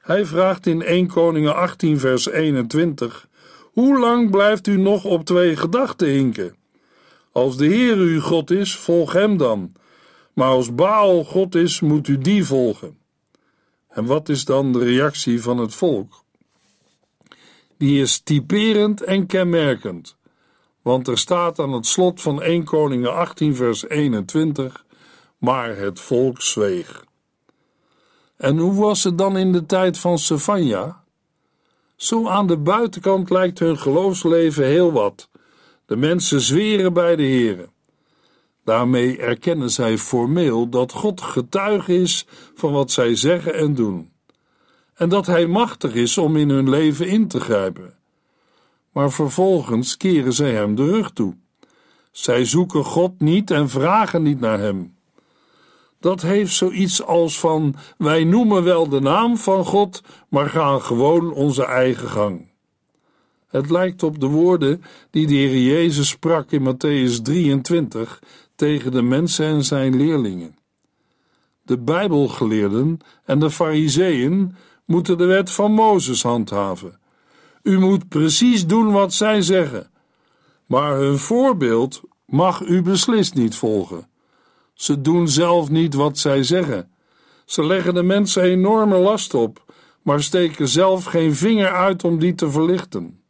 Hij 0.00 0.26
vraagt 0.26 0.66
in 0.66 0.82
1 0.82 1.06
Koningen 1.06 1.54
18 1.54 1.98
vers 1.98 2.28
21: 2.28 3.28
Hoe 3.72 3.98
lang 3.98 4.30
blijft 4.30 4.66
u 4.66 4.76
nog 4.76 5.04
op 5.04 5.24
twee 5.24 5.56
gedachten 5.56 6.08
hinken? 6.08 6.56
Als 7.32 7.56
de 7.56 7.66
Heer 7.66 7.96
uw 7.96 8.20
God 8.20 8.50
is, 8.50 8.76
volg 8.76 9.12
hem 9.12 9.36
dan. 9.36 9.72
Maar 10.32 10.48
als 10.48 10.74
Baal 10.74 11.24
God 11.24 11.54
is, 11.54 11.80
moet 11.80 12.08
u 12.08 12.18
die 12.18 12.44
volgen. 12.44 12.98
En 13.88 14.04
wat 14.04 14.28
is 14.28 14.44
dan 14.44 14.72
de 14.72 14.78
reactie 14.78 15.42
van 15.42 15.58
het 15.58 15.74
volk? 15.74 16.24
Die 17.76 18.00
is 18.00 18.20
typerend 18.20 19.02
en 19.02 19.26
kenmerkend. 19.26 20.16
Want 20.82 21.08
er 21.08 21.18
staat 21.18 21.58
aan 21.58 21.72
het 21.72 21.86
slot 21.86 22.20
van 22.20 22.42
1 22.42 22.64
Koningen 22.64 23.14
18 23.14 23.54
vers 23.56 23.88
21: 23.88 24.84
Maar 25.38 25.76
het 25.76 26.00
volk 26.00 26.40
zweeg. 26.40 27.04
En 28.36 28.58
hoe 28.58 28.74
was 28.74 29.04
het 29.04 29.18
dan 29.18 29.36
in 29.36 29.52
de 29.52 29.66
tijd 29.66 29.98
van 29.98 30.18
Sefania? 30.18 31.04
Zo 31.96 32.28
aan 32.28 32.46
de 32.46 32.56
buitenkant 32.56 33.30
lijkt 33.30 33.58
hun 33.58 33.78
geloofsleven 33.78 34.64
heel 34.64 34.92
wat. 34.92 35.28
De 35.86 35.96
mensen 35.96 36.40
zweren 36.40 36.92
bij 36.92 37.16
de 37.16 37.22
Here. 37.22 37.68
Daarmee 38.64 39.18
erkennen 39.18 39.70
zij 39.70 39.98
formeel 39.98 40.68
dat 40.68 40.92
God 40.92 41.20
getuige 41.20 41.94
is 42.00 42.26
van 42.54 42.72
wat 42.72 42.90
zij 42.90 43.14
zeggen 43.14 43.54
en 43.54 43.74
doen. 43.74 44.12
En 44.94 45.08
dat 45.08 45.26
Hij 45.26 45.46
machtig 45.46 45.94
is 45.94 46.18
om 46.18 46.36
in 46.36 46.48
hun 46.48 46.70
leven 46.70 47.06
in 47.06 47.28
te 47.28 47.40
grijpen. 47.40 48.01
Maar 48.92 49.12
vervolgens 49.12 49.96
keren 49.96 50.32
zij 50.32 50.52
Hem 50.52 50.74
de 50.74 50.84
rug 50.84 51.10
toe. 51.10 51.36
Zij 52.10 52.44
zoeken 52.44 52.84
God 52.84 53.20
niet 53.20 53.50
en 53.50 53.68
vragen 53.68 54.22
niet 54.22 54.40
naar 54.40 54.58
Hem 54.58 54.94
dat 56.02 56.22
heeft 56.22 56.54
zoiets 56.54 57.02
als 57.02 57.38
van: 57.38 57.74
wij 57.98 58.24
noemen 58.24 58.64
wel 58.64 58.88
de 58.88 59.00
naam 59.00 59.36
van 59.36 59.64
God, 59.64 60.02
maar 60.28 60.48
gaan 60.48 60.82
gewoon 60.82 61.32
onze 61.32 61.64
eigen 61.64 62.08
gang. 62.08 62.50
Het 63.48 63.70
lijkt 63.70 64.02
op 64.02 64.20
de 64.20 64.26
woorden 64.26 64.82
die 65.10 65.26
de 65.26 65.34
Heer 65.34 65.62
Jezus 65.62 66.08
sprak 66.08 66.50
in 66.50 66.74
Matthäus 66.74 67.22
23 67.22 68.22
tegen 68.54 68.92
de 68.92 69.02
mensen 69.02 69.46
en 69.46 69.64
zijn 69.64 69.96
leerlingen. 69.96 70.56
De 71.62 71.78
Bijbelgeleerden 71.78 72.98
en 73.24 73.38
de 73.38 73.50
Fariseeën 73.50 74.56
moeten 74.84 75.18
de 75.18 75.24
wet 75.24 75.50
van 75.50 75.72
Mozes 75.72 76.22
handhaven. 76.22 77.00
U 77.62 77.78
moet 77.78 78.08
precies 78.08 78.66
doen 78.66 78.92
wat 78.92 79.12
zij 79.12 79.42
zeggen, 79.42 79.90
maar 80.66 80.96
hun 80.96 81.18
voorbeeld 81.18 82.00
mag 82.26 82.60
u 82.60 82.82
beslist 82.82 83.34
niet 83.34 83.54
volgen. 83.54 84.08
Ze 84.74 85.00
doen 85.00 85.28
zelf 85.28 85.70
niet 85.70 85.94
wat 85.94 86.18
zij 86.18 86.42
zeggen. 86.42 86.90
Ze 87.44 87.64
leggen 87.64 87.94
de 87.94 88.02
mensen 88.02 88.42
enorme 88.42 88.98
last 88.98 89.34
op, 89.34 89.64
maar 90.02 90.22
steken 90.22 90.68
zelf 90.68 91.04
geen 91.04 91.34
vinger 91.34 91.68
uit 91.68 92.04
om 92.04 92.18
die 92.18 92.34
te 92.34 92.50
verlichten. 92.50 93.20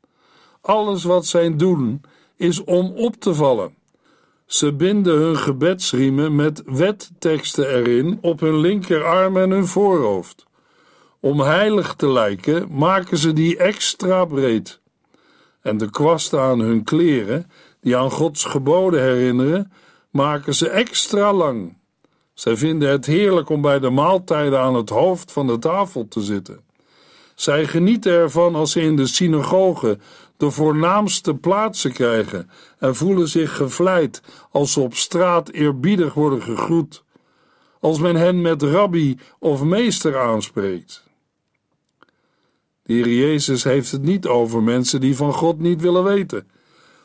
Alles 0.61 1.05
wat 1.05 1.27
zij 1.27 1.57
doen 1.57 2.01
is 2.37 2.65
om 2.65 2.93
op 2.97 3.15
te 3.17 3.35
vallen. 3.35 3.75
Ze 4.47 4.73
binden 4.73 5.19
hun 5.19 5.37
gebedsriemen 5.37 6.35
met 6.35 6.63
wetteksten 6.67 7.69
erin 7.69 8.19
op 8.21 8.41
hun 8.41 8.59
linkerarm 8.59 9.37
en 9.37 9.51
hun 9.51 9.67
voorhoofd. 9.67 10.47
Om 11.25 11.41
heilig 11.41 11.95
te 11.95 12.09
lijken, 12.09 12.67
maken 12.71 13.19
ze 13.19 13.33
die 13.33 13.57
extra 13.57 14.25
breed. 14.25 14.81
En 15.61 15.77
de 15.77 15.91
kwasten 15.91 16.41
aan 16.41 16.61
hun 16.61 16.85
kleren, 16.85 17.51
die 17.81 17.97
aan 17.97 18.11
Gods 18.11 18.45
geboden 18.45 19.03
herinneren, 19.03 19.73
maken 20.11 20.55
ze 20.55 20.69
extra 20.69 21.33
lang. 21.33 21.77
Zij 22.35 22.57
vinden 22.57 22.91
het 22.91 23.07
heerlijk 23.07 23.49
om 23.49 23.61
bij 23.61 23.79
de 23.79 23.91
maaltijden 23.91 24.61
aan 24.61 24.75
het 24.75 24.89
hoofd 24.89 25.33
van 25.33 25.47
de 25.47 25.59
tafel 25.59 26.09
te 26.09 26.21
zitten. 26.21 26.61
Zij 27.35 27.67
genieten 27.67 28.13
ervan 28.13 28.55
als 28.55 28.73
ze 28.73 28.81
in 28.81 28.97
de 28.97 29.07
synagoge 29.07 29.99
de 30.37 30.51
voornaamste 30.51 31.35
plaatsen 31.35 31.93
krijgen 31.93 32.51
en 32.79 32.97
voelen 32.97 33.29
zich 33.29 33.57
gevleid 33.57 34.23
als 34.51 34.73
ze 34.73 34.81
op 34.81 34.95
straat 34.95 35.49
eerbiedig 35.49 36.15
worden 36.15 36.43
gegroet, 36.43 37.05
als 37.81 37.99
men 37.99 38.17
hen 38.17 38.41
met 38.41 38.63
rabbi 38.63 39.19
of 39.39 39.63
meester 39.63 40.19
aanspreekt. 40.19 41.11
De 42.83 42.93
Heer 42.93 43.09
Jezus 43.09 43.65
heeft 43.65 43.93
het 43.93 44.03
niet 44.03 44.27
over 44.27 44.63
mensen 44.63 45.01
die 45.01 45.17
van 45.17 45.33
God 45.33 45.59
niet 45.59 45.81
willen 45.81 46.05
weten 46.05 46.47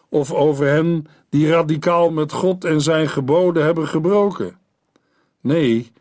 of 0.09 0.33
over 0.33 0.67
hen 0.67 1.05
die 1.29 1.49
radicaal 1.49 2.09
met 2.09 2.31
God 2.31 2.63
en 2.63 2.81
zijn 2.81 3.09
geboden 3.09 3.63
hebben 3.63 3.87
gebroken. 3.87 4.57
Nee, 5.41 5.91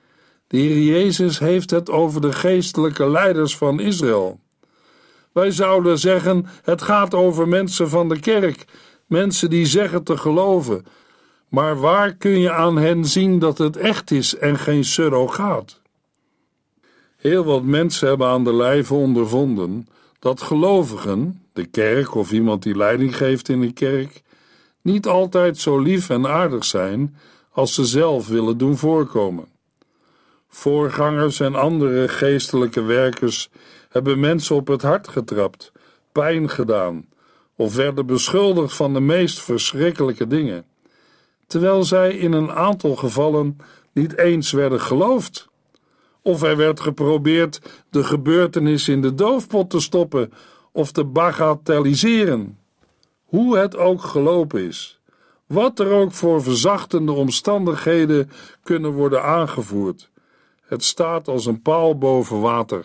De 0.47 0.57
Heer 0.57 0.83
Jezus 0.83 1.39
heeft 1.39 1.71
het 1.71 1.91
over 1.91 2.21
de 2.21 2.33
geestelijke 2.33 3.11
leiders 3.11 3.57
van 3.57 3.81
Israël. 3.81 4.41
Wij 5.33 5.51
zouden 5.51 5.99
zeggen: 5.99 6.47
het 6.63 6.83
gaat 6.83 7.15
over 7.15 7.49
mensen 7.49 7.89
van 7.89 8.09
de 8.09 8.21
kerk, 8.21 8.65
mensen 9.07 9.51
die 9.51 9.67
zeggen 9.67 10.03
te 10.03 10.17
geloven. 10.17 10.87
Maar 11.49 11.81
waar 11.81 12.15
kun 12.15 12.39
je 12.41 12.53
aan 12.53 12.77
hen 12.77 13.05
zien 13.05 13.39
dat 13.39 13.59
het 13.59 13.77
echt 13.77 14.11
is 14.11 14.37
en 14.37 14.59
geen 14.59 14.85
surrogaat? 14.85 15.81
Heel 17.27 17.45
wat 17.45 17.63
mensen 17.63 18.09
hebben 18.09 18.27
aan 18.27 18.45
de 18.45 18.55
lijve 18.55 18.95
ondervonden 18.95 19.89
dat 20.19 20.43
gelovigen, 20.43 21.43
de 21.53 21.67
kerk 21.67 22.15
of 22.15 22.33
iemand 22.33 22.63
die 22.63 22.77
leiding 22.77 23.17
geeft 23.17 23.49
in 23.49 23.61
de 23.61 23.73
kerk, 23.73 24.23
niet 24.83 25.07
altijd 25.07 25.59
zo 25.59 25.79
lief 25.79 26.11
en 26.11 26.27
aardig 26.27 26.65
zijn 26.65 27.17
als 27.51 27.75
ze 27.75 27.85
zelf 27.85 28.29
willen 28.29 28.59
doen 28.59 28.77
voorkomen. 28.77 29.47
Voorgangers 30.49 31.41
en 31.41 31.55
andere 31.55 32.09
geestelijke 32.09 32.83
werkers 32.83 33.51
hebben 33.89 34.21
mensen 34.21 34.57
op 34.57 34.67
het 34.67 34.83
hart 34.83 35.09
getrapt, 35.09 35.73
pijn 36.13 36.51
gedaan 36.51 37.07
of 37.57 37.75
werden 37.75 38.07
beschuldigd 38.07 38.77
van 38.77 38.93
de 38.93 39.01
meest 39.01 39.41
verschrikkelijke 39.41 40.27
dingen, 40.27 40.65
terwijl 41.47 41.85
zij 41.85 42.17
in 42.17 42.33
een 42.33 42.51
aantal 42.51 42.97
gevallen 42.97 43.57
niet 43.93 44.19
eens 44.19 44.53
werden 44.53 44.81
geloofd. 44.81 45.49
Of 46.27 46.43
er 46.43 46.57
werd 46.57 46.81
geprobeerd 46.81 47.61
de 47.91 48.05
gebeurtenis 48.05 48.89
in 48.89 49.03
de 49.03 49.15
doofpot 49.15 49.71
te 49.71 49.81
stoppen 49.81 50.33
of 50.73 50.93
te 50.93 51.05
bagatelliseren. 51.05 52.59
Hoe 53.25 53.57
het 53.57 53.77
ook 53.77 54.03
gelopen 54.03 54.63
is, 54.67 55.01
wat 55.47 55.79
er 55.79 55.91
ook 55.91 56.13
voor 56.13 56.43
verzachtende 56.43 57.13
omstandigheden 57.13 58.31
kunnen 58.63 58.93
worden 58.93 59.23
aangevoerd, 59.23 60.11
het 60.61 60.85
staat 60.85 61.29
als 61.29 61.47
een 61.47 61.63
paal 61.63 61.99
boven 61.99 62.41
water 62.41 62.85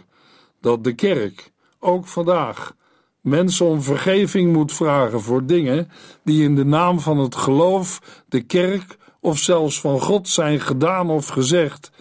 dat 0.60 0.84
de 0.84 0.94
kerk, 0.94 1.52
ook 1.80 2.08
vandaag, 2.08 2.76
mensen 3.22 3.66
om 3.66 3.82
vergeving 3.82 4.54
moet 4.54 4.74
vragen 4.74 5.22
voor 5.22 5.46
dingen 5.46 5.92
die 6.24 6.44
in 6.44 6.56
de 6.56 6.66
naam 6.66 7.00
van 7.00 7.18
het 7.18 7.36
geloof, 7.36 8.02
de 8.30 8.42
kerk 8.42 8.98
of 9.20 9.38
zelfs 9.38 9.80
van 9.80 10.02
God 10.02 10.28
zijn 10.28 10.60
gedaan 10.60 11.10
of 11.10 11.28
gezegd, 11.28 11.92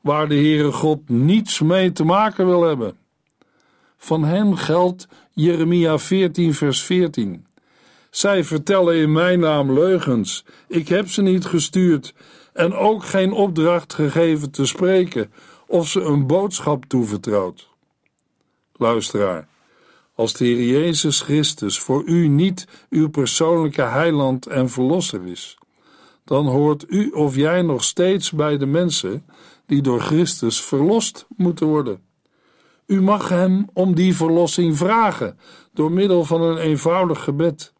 waar 0.00 0.28
de 0.28 0.34
Heere 0.34 0.72
God 0.72 1.08
niets 1.08 1.60
mee 1.60 1.92
te 1.92 2.04
maken 2.04 2.46
wil 2.46 2.62
hebben. 2.62 2.96
Van 3.96 4.24
hen 4.24 4.58
geldt 4.58 5.08
Jeremia 5.32 5.98
14, 5.98 6.54
vers 6.54 6.82
14. 6.82 7.46
Zij 8.10 8.44
vertellen 8.44 8.96
in 8.96 9.12
mijn 9.12 9.40
naam 9.40 9.72
leugens. 9.72 10.44
Ik 10.68 10.88
heb 10.88 11.08
ze 11.08 11.22
niet 11.22 11.44
gestuurd 11.44 12.14
en 12.52 12.74
ook 12.74 13.04
geen 13.04 13.32
opdracht 13.32 13.94
gegeven 13.94 14.50
te 14.50 14.66
spreken 14.66 15.32
of 15.66 15.88
ze 15.88 16.00
een 16.00 16.26
boodschap 16.26 16.84
toevertrouwd. 16.84 17.68
Luisteraar, 18.76 19.48
als 20.14 20.32
de 20.32 20.44
Heer 20.44 20.80
Jezus 20.80 21.20
Christus 21.20 21.78
voor 21.78 22.04
u 22.04 22.28
niet 22.28 22.66
uw 22.90 23.08
persoonlijke 23.08 23.82
heiland 23.82 24.46
en 24.46 24.70
verlosser 24.70 25.26
is, 25.26 25.58
dan 26.24 26.46
hoort 26.46 26.84
u 26.88 27.10
of 27.10 27.36
jij 27.36 27.62
nog 27.62 27.84
steeds 27.84 28.32
bij 28.32 28.58
de 28.58 28.66
mensen 28.66 29.24
die 29.68 29.82
door 29.82 30.00
Christus 30.00 30.62
verlost 30.62 31.26
moeten 31.36 31.66
worden. 31.66 32.00
U 32.86 33.02
mag 33.02 33.28
hem 33.28 33.68
om 33.72 33.94
die 33.94 34.16
verlossing 34.16 34.76
vragen 34.76 35.38
door 35.72 35.92
middel 35.92 36.24
van 36.24 36.42
een 36.42 36.58
eenvoudig 36.58 37.24
gebed. 37.24 37.72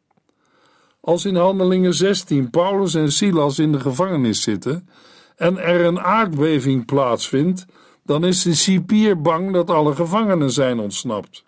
Als 1.01 1.24
in 1.24 1.37
Handelingen 1.37 1.94
16 1.94 2.51
Paulus 2.51 2.94
en 2.94 3.12
Silas 3.12 3.59
in 3.59 3.72
de 3.72 3.81
gevangenis 3.81 4.42
zitten 4.42 4.88
en 5.37 5.59
er 5.59 5.85
een 5.85 6.01
aardbeving 6.01 6.85
plaatsvindt, 6.85 7.66
dan 8.05 8.24
is 8.24 8.42
de 8.42 8.55
cipier 8.55 9.20
bang 9.20 9.53
dat 9.53 9.70
alle 9.70 9.94
gevangenen 9.94 10.51
zijn 10.51 10.79
ontsnapt. 10.79 11.44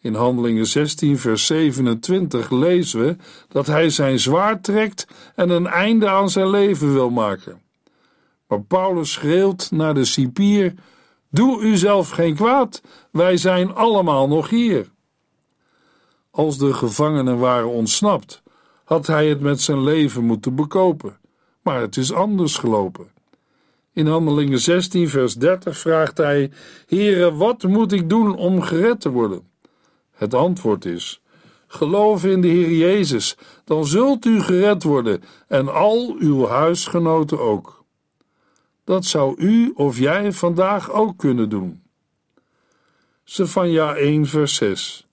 In 0.00 0.14
Handelingen 0.14 0.66
16, 0.66 1.18
vers 1.18 1.46
27 1.46 2.50
lezen 2.50 3.00
we 3.00 3.16
dat 3.48 3.66
hij 3.66 3.90
zijn 3.90 4.18
zwaard 4.18 4.64
trekt 4.64 5.06
en 5.34 5.50
een 5.50 5.66
einde 5.66 6.08
aan 6.08 6.30
zijn 6.30 6.50
leven 6.50 6.92
wil 6.92 7.10
maken. 7.10 7.60
Maar 8.50 8.62
Paulus 8.62 9.12
schreeuwt 9.12 9.70
naar 9.70 9.94
de 9.94 10.04
cipier: 10.04 10.74
Doe 11.28 11.62
u 11.62 11.76
zelf 11.76 12.10
geen 12.10 12.34
kwaad, 12.34 12.82
wij 13.12 13.36
zijn 13.36 13.74
allemaal 13.74 14.28
nog 14.28 14.50
hier. 14.50 14.90
Als 16.30 16.58
de 16.58 16.74
gevangenen 16.74 17.38
waren 17.38 17.68
ontsnapt, 17.68 18.42
had 18.84 19.06
hij 19.06 19.28
het 19.28 19.40
met 19.40 19.60
zijn 19.60 19.82
leven 19.82 20.24
moeten 20.24 20.54
bekopen, 20.54 21.18
maar 21.62 21.80
het 21.80 21.96
is 21.96 22.12
anders 22.12 22.56
gelopen. 22.56 23.12
In 23.92 24.06
Handelingen 24.06 24.60
16, 24.60 25.08
vers 25.08 25.34
30 25.34 25.78
vraagt 25.78 26.18
hij: 26.18 26.50
Heere, 26.86 27.34
wat 27.34 27.62
moet 27.62 27.92
ik 27.92 28.08
doen 28.08 28.36
om 28.36 28.62
gered 28.62 29.00
te 29.00 29.10
worden? 29.10 29.50
Het 30.10 30.34
antwoord 30.34 30.84
is: 30.84 31.22
Geloof 31.66 32.24
in 32.24 32.40
de 32.40 32.48
Heer 32.48 32.72
Jezus, 32.72 33.36
dan 33.64 33.86
zult 33.86 34.24
u 34.24 34.40
gered 34.40 34.82
worden 34.82 35.22
en 35.48 35.74
al 35.74 36.16
uw 36.18 36.46
huisgenoten 36.46 37.40
ook. 37.40 37.79
Dat 38.90 39.04
zou 39.04 39.34
u 39.38 39.72
of 39.74 39.98
jij 39.98 40.32
vandaag 40.32 40.90
ook 40.92 41.18
kunnen 41.18 41.48
doen. 41.48 41.82
Sefania 43.24 43.94
1, 43.94 44.26
vers 44.26 44.54
6. 44.54 45.06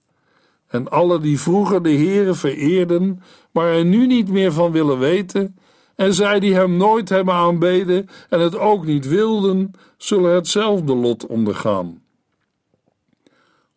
En 0.68 0.90
alle 0.90 1.20
die 1.20 1.40
vroeger 1.40 1.84
de 1.84 1.92
Heere 1.92 2.34
vereerden, 2.34 3.24
maar 3.52 3.68
er 3.68 3.86
nu 3.86 4.08
niet 4.08 4.30
meer 4.30 4.54
van 4.54 4.72
willen 4.72 5.00
weten, 5.00 5.58
en 5.96 6.14
zij 6.14 6.40
die 6.40 6.54
hem 6.54 6.78
nooit 6.78 7.10
hebben 7.10 7.34
aanbeden 7.34 8.10
en 8.30 8.40
het 8.40 8.58
ook 8.58 8.86
niet 8.86 9.08
wilden, 9.08 9.72
zullen 9.98 10.36
hetzelfde 10.36 10.96
lot 10.96 11.26
ondergaan. 11.26 12.02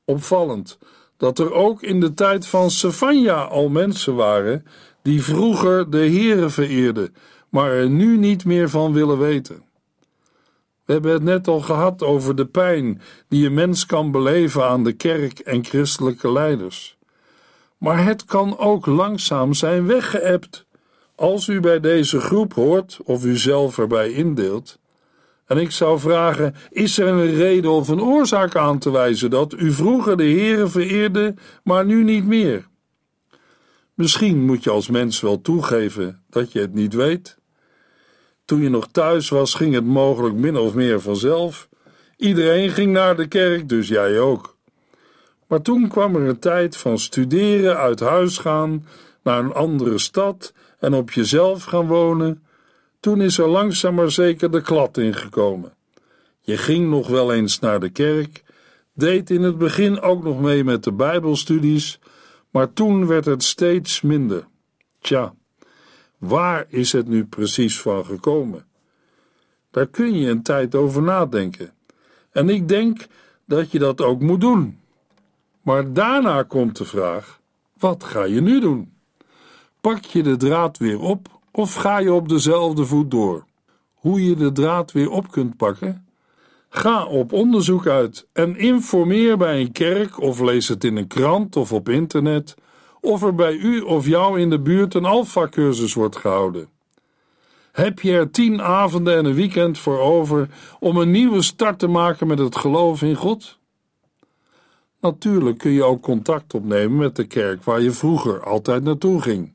Opvallend 0.05 0.79
dat 1.17 1.39
er 1.39 1.53
ook 1.53 1.83
in 1.83 2.01
de 2.01 2.15
tijd 2.15 2.47
van 2.47 2.71
Sefania 2.71 3.43
al 3.43 3.69
mensen 3.69 4.15
waren 4.15 4.67
die 5.03 5.23
vroeger 5.23 5.91
de 5.91 5.99
Heere 5.99 6.51
vereerden, 6.51 7.15
maar 7.49 7.71
er 7.71 7.91
nu 7.91 8.17
niet 8.17 8.45
meer 8.45 8.69
van 8.71 8.93
willen 8.93 9.19
weten. 9.19 9.69
We 10.91 10.97
hebben 10.97 11.13
het 11.13 11.23
net 11.23 11.49
al 11.49 11.61
gehad 11.61 12.03
over 12.03 12.37
de 12.37 12.47
pijn 12.47 13.01
die 13.29 13.47
een 13.47 13.55
mens 13.55 13.87
kan 13.87 14.11
beleven 14.11 14.65
aan 14.65 14.85
de 14.85 14.93
kerk 14.93 15.39
en 15.39 15.65
christelijke 15.65 16.33
leiders. 16.33 16.97
Maar 17.79 18.05
het 18.05 18.25
kan 18.25 18.59
ook 18.59 18.87
langzaam 18.87 19.55
zijn 19.55 19.87
weggeëpt. 19.87 20.67
Als 21.15 21.47
u 21.47 21.61
bij 21.61 21.81
deze 21.81 22.21
groep 22.21 22.55
hoort 22.55 22.99
of 23.05 23.25
u 23.25 23.37
zelf 23.37 23.79
erbij 23.79 24.13
indeelt, 24.13 24.79
en 25.47 25.59
ik 25.59 25.71
zou 25.71 25.99
vragen: 25.99 26.55
is 26.71 26.99
er 26.99 27.07
een 27.07 27.35
reden 27.35 27.71
of 27.71 27.89
een 27.89 28.03
oorzaak 28.03 28.57
aan 28.57 28.79
te 28.79 28.91
wijzen 28.91 29.31
dat 29.31 29.53
u 29.53 29.73
vroeger 29.73 30.17
de 30.17 30.23
Heere 30.23 30.69
vereerde, 30.69 31.35
maar 31.65 31.85
nu 31.85 32.05
niet 32.05 32.27
meer? 32.27 32.69
Misschien 33.95 34.45
moet 34.45 34.65
je 34.65 34.71
als 34.71 34.89
mens 34.89 35.21
wel 35.21 35.41
toegeven 35.41 36.23
dat 36.31 36.53
je 36.53 36.61
het 36.61 36.75
niet 36.75 36.95
weet. 36.95 37.40
Toen 38.51 38.63
je 38.63 38.69
nog 38.69 38.89
thuis 38.91 39.29
was, 39.29 39.55
ging 39.55 39.75
het 39.75 39.85
mogelijk 39.85 40.35
min 40.35 40.57
of 40.57 40.75
meer 40.75 41.01
vanzelf. 41.01 41.69
Iedereen 42.17 42.71
ging 42.71 42.93
naar 42.93 43.17
de 43.17 43.27
kerk, 43.27 43.69
dus 43.69 43.89
jij 43.89 44.21
ook. 44.21 44.57
Maar 45.47 45.63
toen 45.63 45.89
kwam 45.89 46.15
er 46.15 46.29
een 46.29 46.39
tijd 46.39 46.77
van 46.77 46.99
studeren, 46.99 47.77
uit 47.77 48.01
huis 48.01 48.39
gaan, 48.39 48.87
naar 49.23 49.39
een 49.39 49.53
andere 49.53 49.99
stad 49.99 50.53
en 50.79 50.95
op 50.95 51.11
jezelf 51.11 51.65
gaan 51.65 51.87
wonen, 51.87 52.43
toen 53.01 53.21
is 53.21 53.39
er 53.39 53.49
langzaam 53.49 53.95
maar 53.95 54.11
zeker 54.11 54.51
de 54.51 54.61
klad 54.61 54.97
ingekomen. 54.97 55.73
Je 56.41 56.57
ging 56.57 56.89
nog 56.89 57.09
wel 57.09 57.33
eens 57.33 57.59
naar 57.59 57.81
de 57.81 57.91
kerk, 57.91 58.43
deed 58.95 59.31
in 59.31 59.43
het 59.43 59.59
begin 59.59 60.01
ook 60.01 60.23
nog 60.23 60.41
mee 60.41 60.65
met 60.65 60.85
de 60.85 60.93
Bijbelstudies, 60.93 61.99
maar 62.51 62.73
toen 62.73 63.07
werd 63.07 63.25
het 63.25 63.43
steeds 63.43 64.01
minder. 64.01 64.47
Tja, 65.01 65.35
waar 66.21 66.67
is 66.69 66.93
het 66.93 67.09
nu 67.09 67.25
precies 67.25 67.81
van 67.81 68.05
gekomen? 68.05 68.67
Daar 69.71 69.87
kun 69.87 70.19
je 70.19 70.29
een 70.29 70.43
tijd 70.43 70.75
over 70.75 71.03
nadenken. 71.03 71.73
En 72.33 72.49
ik 72.49 72.69
denk 72.69 73.07
dat 73.45 73.71
je 73.71 73.79
dat 73.79 74.01
ook 74.01 74.21
moet 74.21 74.41
doen. 74.41 74.81
Maar 75.63 75.93
daarna 75.93 76.43
komt 76.43 76.77
de 76.77 76.85
vraag: 76.85 77.41
wat 77.79 78.05
ga 78.05 78.25
je 78.25 78.41
nu 78.41 78.61
doen? 78.61 78.93
Pak 79.81 80.05
je 80.05 80.23
de 80.23 80.37
draad 80.37 80.79
weer 80.79 81.01
op 81.01 81.41
of 81.51 81.75
ga 81.75 81.99
je 81.99 82.13
op 82.13 82.29
dezelfde 82.29 82.85
voet 82.85 83.11
door? 83.11 83.45
Hoe 83.95 84.25
je 84.25 84.35
de 84.35 84.53
draad 84.53 84.93
weer 84.93 85.11
op 85.11 85.31
kunt 85.31 85.57
pakken? 85.57 86.07
Ga 86.69 87.07
op 87.07 87.33
onderzoek 87.33 87.87
uit 87.87 88.27
en 88.33 88.57
informeer 88.57 89.37
bij 89.37 89.61
een 89.61 89.73
kerk 89.73 90.21
of 90.21 90.41
lees 90.41 90.69
het 90.69 90.85
in 90.85 90.97
een 90.97 91.07
krant 91.07 91.57
of 91.57 91.73
op 91.73 91.89
internet 91.89 92.55
of 93.01 93.23
er 93.23 93.35
bij 93.35 93.57
u 93.57 93.81
of 93.81 94.07
jou 94.07 94.41
in 94.41 94.51
de 94.51 94.61
buurt 94.61 94.95
een 94.95 95.05
alfa-cursus 95.05 95.95
wordt 95.95 96.17
gehouden. 96.17 96.69
Heb 97.73 98.01
je 98.01 98.13
er 98.13 98.31
tien 98.31 98.63
avonden 98.63 99.17
en 99.17 99.25
een 99.25 99.35
weekend 99.35 99.79
voor 99.79 99.99
over 99.99 100.49
om 100.81 100.97
een 100.97 101.11
nieuwe 101.11 101.43
start 101.43 101.79
te 101.79 101.87
maken 101.87 102.27
met 102.27 102.39
het 102.39 102.57
geloof 102.57 103.03
in 103.03 103.15
God? 103.15 103.59
Natuurlijk 105.01 105.59
kun 105.59 105.71
je 105.71 105.85
ook 105.85 106.03
contact 106.03 106.55
opnemen 106.55 106.97
met 106.97 107.17
de 107.17 107.25
kerk 107.25 107.65
waar 107.65 107.81
je 107.81 107.91
vroeger 107.91 108.45
altijd 108.45 108.83
naartoe 108.83 109.23
ging. 109.23 109.53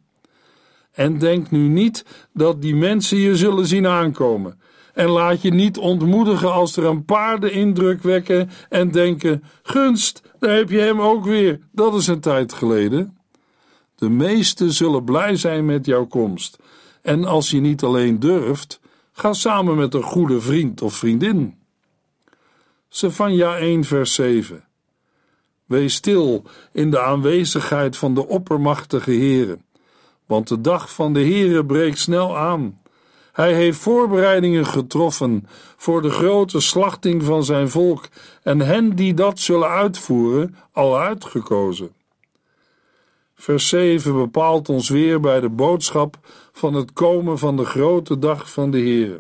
En 0.92 1.18
denk 1.18 1.52
nu 1.52 1.68
niet 1.68 2.06
dat 2.34 2.62
die 2.62 2.76
mensen 2.76 3.18
je 3.18 3.36
zullen 3.36 3.66
zien 3.66 3.88
aankomen 3.88 4.60
En 4.94 5.10
laat 5.10 5.42
je 5.42 5.54
niet 5.54 5.78
ontmoedigen 5.78 6.52
als 6.52 6.78
er 6.78 6.86
een 6.86 7.06
paar 7.06 7.40
de 7.40 7.52
indruk 7.52 8.04
wekken 8.04 8.50
en 8.70 8.92
denken: 8.92 9.44
gunst, 9.64 10.22
daar 10.40 10.56
heb 10.56 10.70
je 10.70 10.80
hem 10.80 11.02
ook 11.02 11.26
weer, 11.26 11.60
dat 11.72 11.94
is 11.94 12.08
een 12.08 12.20
tijd 12.20 12.54
geleden. 12.54 13.15
De 13.96 14.10
meesten 14.10 14.72
zullen 14.72 15.04
blij 15.04 15.36
zijn 15.36 15.66
met 15.66 15.86
jouw 15.86 16.06
komst. 16.06 16.58
En 17.02 17.26
als 17.26 17.50
je 17.50 17.60
niet 17.60 17.84
alleen 17.84 18.20
durft, 18.20 18.80
ga 19.12 19.34
samen 19.34 19.76
met 19.76 19.94
een 19.94 20.04
goede 20.04 20.42
vriend 20.42 20.82
of 20.82 20.94
vriendin. 20.94 21.58
Sefania 22.90 23.58
1, 23.58 23.84
vers 23.84 24.14
7. 24.14 24.64
Wees 25.66 25.94
stil 25.94 26.44
in 26.72 26.92
de 26.92 27.02
aanwezigheid 27.02 27.98
van 27.98 28.14
de 28.14 28.28
oppermachtige 28.28 29.12
Heere, 29.12 29.58
want 30.26 30.48
de 30.48 30.62
dag 30.62 30.94
van 30.94 31.14
de 31.14 31.20
Heere 31.20 31.66
breekt 31.66 32.00
snel 32.00 32.38
aan. 32.38 32.82
Hij 33.32 33.54
heeft 33.54 33.80
voorbereidingen 33.80 34.66
getroffen 34.66 35.48
voor 35.78 36.02
de 36.02 36.10
grote 36.10 36.60
slachting 36.60 37.24
van 37.24 37.44
zijn 37.44 37.70
volk 37.70 38.08
en 38.44 38.60
hen 38.60 38.96
die 38.96 39.14
dat 39.14 39.40
zullen 39.40 39.70
uitvoeren 39.70 40.56
al 40.72 41.00
uitgekozen. 41.00 41.94
Vers 43.36 43.68
7 43.70 44.14
bepaalt 44.14 44.70
ons 44.70 44.90
weer 44.90 45.20
bij 45.20 45.40
de 45.40 45.50
boodschap 45.50 46.18
van 46.52 46.74
het 46.74 46.94
komen 46.94 47.38
van 47.38 47.58
de 47.58 47.66
grote 47.66 48.20
dag 48.20 48.52
van 48.52 48.72
de 48.72 48.78
Heer. 48.78 49.20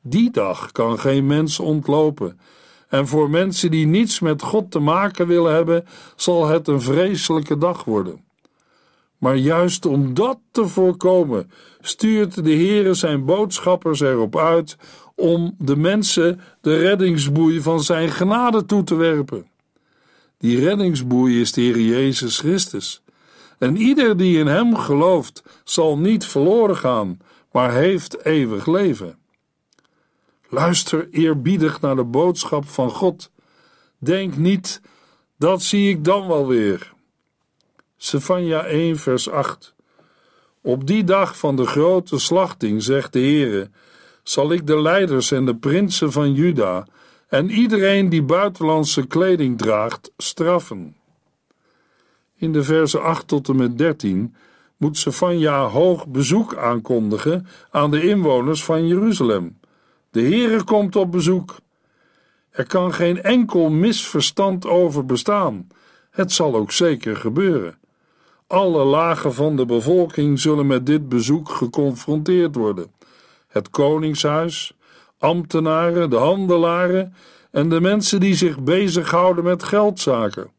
Die 0.00 0.30
dag 0.30 0.72
kan 0.72 0.98
geen 0.98 1.26
mens 1.26 1.60
ontlopen. 1.60 2.40
En 2.88 3.06
voor 3.06 3.30
mensen 3.30 3.70
die 3.70 3.86
niets 3.86 4.20
met 4.20 4.42
God 4.42 4.70
te 4.70 4.78
maken 4.78 5.26
willen 5.26 5.54
hebben, 5.54 5.86
zal 6.16 6.46
het 6.46 6.68
een 6.68 6.80
vreselijke 6.80 7.58
dag 7.58 7.84
worden. 7.84 8.24
Maar 9.18 9.36
juist 9.36 9.86
om 9.86 10.14
dat 10.14 10.38
te 10.50 10.66
voorkomen, 10.66 11.50
stuurt 11.80 12.44
de 12.44 12.54
Heere 12.54 12.94
zijn 12.94 13.24
boodschappers 13.24 14.00
erop 14.00 14.36
uit 14.36 14.76
om 15.14 15.54
de 15.58 15.76
mensen 15.76 16.40
de 16.60 16.76
reddingsboei 16.76 17.60
van 17.60 17.82
zijn 17.82 18.10
genade 18.10 18.64
toe 18.64 18.84
te 18.84 18.94
werpen. 18.94 19.46
Die 20.38 20.60
reddingsboei 20.60 21.40
is 21.40 21.52
de 21.52 21.60
Heer 21.60 21.80
Jezus 21.80 22.38
Christus. 22.38 23.01
En 23.62 23.76
ieder 23.76 24.16
die 24.16 24.38
in 24.38 24.46
hem 24.46 24.76
gelooft, 24.76 25.42
zal 25.64 25.98
niet 25.98 26.24
verloren 26.24 26.76
gaan, 26.76 27.20
maar 27.52 27.72
heeft 27.72 28.24
eeuwig 28.24 28.66
leven. 28.66 29.18
Luister 30.48 31.08
eerbiedig 31.10 31.80
naar 31.80 31.96
de 31.96 32.04
boodschap 32.04 32.68
van 32.68 32.90
God. 32.90 33.30
Denk 33.98 34.36
niet, 34.36 34.80
dat 35.36 35.62
zie 35.62 35.90
ik 35.90 36.04
dan 36.04 36.26
wel 36.26 36.46
weer. 36.46 36.92
Sefania 37.96 38.64
1, 38.64 38.98
vers 38.98 39.30
8. 39.30 39.74
Op 40.60 40.86
die 40.86 41.04
dag 41.04 41.38
van 41.38 41.56
de 41.56 41.66
grote 41.66 42.18
slachting, 42.18 42.82
zegt 42.82 43.12
de 43.12 43.18
Heere, 43.18 43.70
zal 44.22 44.52
ik 44.52 44.66
de 44.66 44.80
leiders 44.80 45.30
en 45.30 45.44
de 45.44 45.56
prinsen 45.56 46.12
van 46.12 46.32
Juda 46.32 46.86
en 47.28 47.50
iedereen 47.50 48.08
die 48.08 48.22
buitenlandse 48.22 49.06
kleding 49.06 49.58
draagt, 49.58 50.12
straffen. 50.16 50.96
In 52.42 52.52
de 52.52 52.62
versen 52.62 53.02
8 53.02 53.28
tot 53.28 53.48
en 53.48 53.56
met 53.56 53.78
13 53.78 54.34
moet 54.76 54.98
Sefania 54.98 55.66
hoog 55.66 56.06
bezoek 56.06 56.56
aankondigen 56.56 57.46
aan 57.70 57.90
de 57.90 58.08
inwoners 58.08 58.64
van 58.64 58.86
Jeruzalem. 58.86 59.58
De 60.10 60.20
Heere 60.20 60.64
komt 60.64 60.96
op 60.96 61.12
bezoek. 61.12 61.56
Er 62.50 62.66
kan 62.66 62.94
geen 62.94 63.22
enkel 63.22 63.70
misverstand 63.70 64.66
over 64.66 65.04
bestaan. 65.04 65.68
Het 66.10 66.32
zal 66.32 66.54
ook 66.54 66.72
zeker 66.72 67.16
gebeuren. 67.16 67.78
Alle 68.46 68.84
lagen 68.84 69.34
van 69.34 69.56
de 69.56 69.66
bevolking 69.66 70.40
zullen 70.40 70.66
met 70.66 70.86
dit 70.86 71.08
bezoek 71.08 71.48
geconfronteerd 71.48 72.54
worden. 72.54 72.92
Het 73.48 73.70
koningshuis, 73.70 74.74
ambtenaren, 75.18 76.10
de 76.10 76.16
handelaren 76.16 77.14
en 77.50 77.68
de 77.68 77.80
mensen 77.80 78.20
die 78.20 78.34
zich 78.34 78.60
bezighouden 78.60 79.44
met 79.44 79.62
geldzaken. 79.62 80.50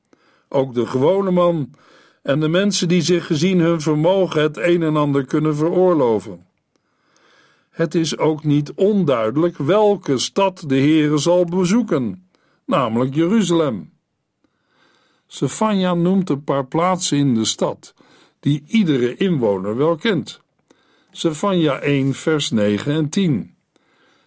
Ook 0.54 0.74
de 0.74 0.86
gewone 0.86 1.32
man 1.32 1.74
en 2.22 2.40
de 2.40 2.48
mensen 2.48 2.88
die 2.88 3.02
zich 3.02 3.26
gezien 3.26 3.60
hun 3.60 3.82
vermogen 3.82 4.42
het 4.42 4.58
een 4.58 4.84
en 4.84 4.96
ander 4.96 5.26
kunnen 5.26 5.56
veroorloven. 5.56 6.46
Het 7.70 7.96
is 7.96 8.18
ook 8.18 8.44
niet 8.44 8.74
onduidelijk 8.74 9.58
welke 9.58 10.18
stad 10.18 10.64
de 10.68 10.76
Heere 10.76 11.18
zal 11.18 11.46
bezoeken, 11.46 12.30
namelijk 12.66 13.16
Jeruzalem. 13.16 13.92
Sefania 15.28 15.94
noemt 15.94 16.30
een 16.30 16.44
paar 16.44 16.66
plaatsen 16.66 17.18
in 17.18 17.34
de 17.34 17.46
stad 17.46 17.94
die 18.40 18.64
iedere 18.68 19.16
inwoner 19.16 19.78
wel 19.78 19.96
kent. 19.96 20.42
Sefania 21.12 21.80
1, 21.80 22.14
vers 22.14 22.52
9 22.52 22.94
en 22.94 23.10
10. 23.10 23.56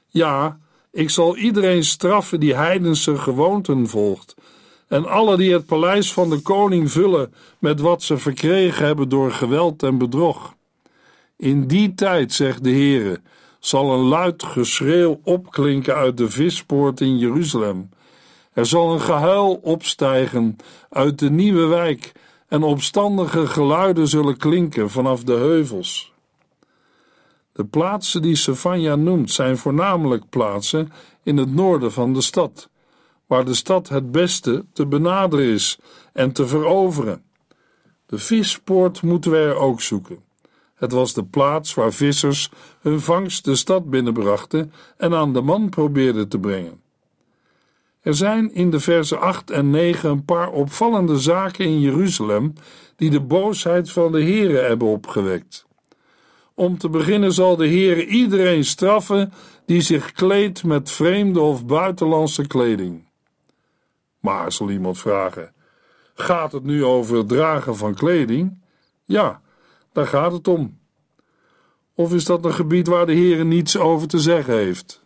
Ja, 0.08 0.58
ik 0.90 1.10
zal 1.10 1.36
iedereen 1.36 1.84
straffen 1.84 2.40
die 2.40 2.54
heidense 2.54 3.16
gewoonten 3.16 3.88
volgt, 3.88 4.34
en 4.88 5.06
alle 5.06 5.36
die 5.36 5.52
het 5.52 5.66
paleis 5.66 6.12
van 6.12 6.30
de 6.30 6.40
koning 6.40 6.92
vullen 6.92 7.34
met 7.58 7.80
wat 7.80 8.02
ze 8.02 8.18
verkregen 8.18 8.86
hebben 8.86 9.08
door 9.08 9.32
geweld 9.32 9.82
en 9.82 9.98
bedrog. 9.98 10.54
In 11.36 11.66
die 11.66 11.94
tijd, 11.94 12.32
zegt 12.32 12.64
de 12.64 12.70
Heere, 12.70 13.20
zal 13.58 13.92
een 13.92 14.04
luid 14.04 14.42
geschreeuw 14.42 15.20
opklinken 15.22 15.94
uit 15.94 16.16
de 16.16 16.30
vispoort 16.30 17.00
in 17.00 17.18
Jeruzalem. 17.18 17.90
Er 18.52 18.66
zal 18.66 18.92
een 18.92 19.00
gehuil 19.00 19.60
opstijgen 19.62 20.56
uit 20.90 21.18
de 21.18 21.30
nieuwe 21.30 21.66
wijk 21.66 22.12
en 22.48 22.62
opstandige 22.62 23.46
geluiden 23.46 24.08
zullen 24.08 24.36
klinken 24.36 24.90
vanaf 24.90 25.24
de 25.24 25.32
heuvels. 25.32 26.12
De 27.52 27.64
plaatsen 27.64 28.22
die 28.22 28.36
Sefania 28.36 28.94
noemt 28.94 29.30
zijn 29.30 29.56
voornamelijk 29.56 30.28
plaatsen 30.28 30.92
in 31.22 31.36
het 31.36 31.54
noorden 31.54 31.92
van 31.92 32.12
de 32.12 32.20
stad, 32.20 32.68
waar 33.26 33.44
de 33.44 33.54
stad 33.54 33.88
het 33.88 34.12
beste 34.12 34.64
te 34.72 34.86
benaderen 34.86 35.46
is 35.46 35.78
en 36.12 36.32
te 36.32 36.46
veroveren. 36.46 37.22
De 38.06 38.18
vispoort 38.18 39.02
moeten 39.02 39.30
we 39.30 39.36
er 39.36 39.56
ook 39.56 39.80
zoeken. 39.80 40.24
Het 40.74 40.92
was 40.92 41.14
de 41.14 41.24
plaats 41.24 41.74
waar 41.74 41.92
vissers 41.92 42.50
hun 42.80 43.00
vangst 43.00 43.44
de 43.44 43.54
stad 43.54 43.90
binnenbrachten 43.90 44.72
en 44.96 45.14
aan 45.14 45.32
de 45.32 45.40
man 45.40 45.68
probeerden 45.68 46.28
te 46.28 46.38
brengen. 46.38 46.80
Er 48.00 48.14
zijn 48.14 48.54
in 48.54 48.70
de 48.70 48.80
versen 48.80 49.20
8 49.20 49.50
en 49.50 49.70
9 49.70 50.10
een 50.10 50.24
paar 50.24 50.50
opvallende 50.50 51.18
zaken 51.18 51.64
in 51.64 51.80
Jeruzalem 51.80 52.52
die 52.96 53.10
de 53.10 53.20
boosheid 53.20 53.90
van 53.90 54.12
de 54.12 54.22
Here 54.22 54.58
hebben 54.58 54.88
opgewekt. 54.88 55.66
Om 56.54 56.78
te 56.78 56.88
beginnen 56.88 57.32
zal 57.32 57.56
de 57.56 57.68
Heere 57.68 58.06
iedereen 58.06 58.64
straffen 58.64 59.32
die 59.64 59.80
zich 59.80 60.12
kleedt 60.12 60.64
met 60.64 60.90
vreemde 60.90 61.40
of 61.40 61.66
buitenlandse 61.66 62.46
kleding. 62.46 63.05
Maar, 64.26 64.52
zal 64.52 64.70
iemand 64.70 64.98
vragen, 64.98 65.52
gaat 66.14 66.52
het 66.52 66.64
nu 66.64 66.84
over 66.84 67.16
het 67.16 67.28
dragen 67.28 67.76
van 67.76 67.94
kleding? 67.94 68.62
Ja, 69.04 69.40
daar 69.92 70.06
gaat 70.06 70.32
het 70.32 70.48
om. 70.48 70.78
Of 71.94 72.12
is 72.14 72.24
dat 72.24 72.44
een 72.44 72.54
gebied 72.54 72.86
waar 72.86 73.06
de 73.06 73.12
Heer 73.12 73.44
niets 73.44 73.76
over 73.76 74.08
te 74.08 74.18
zeggen 74.18 74.54
heeft? 74.54 75.02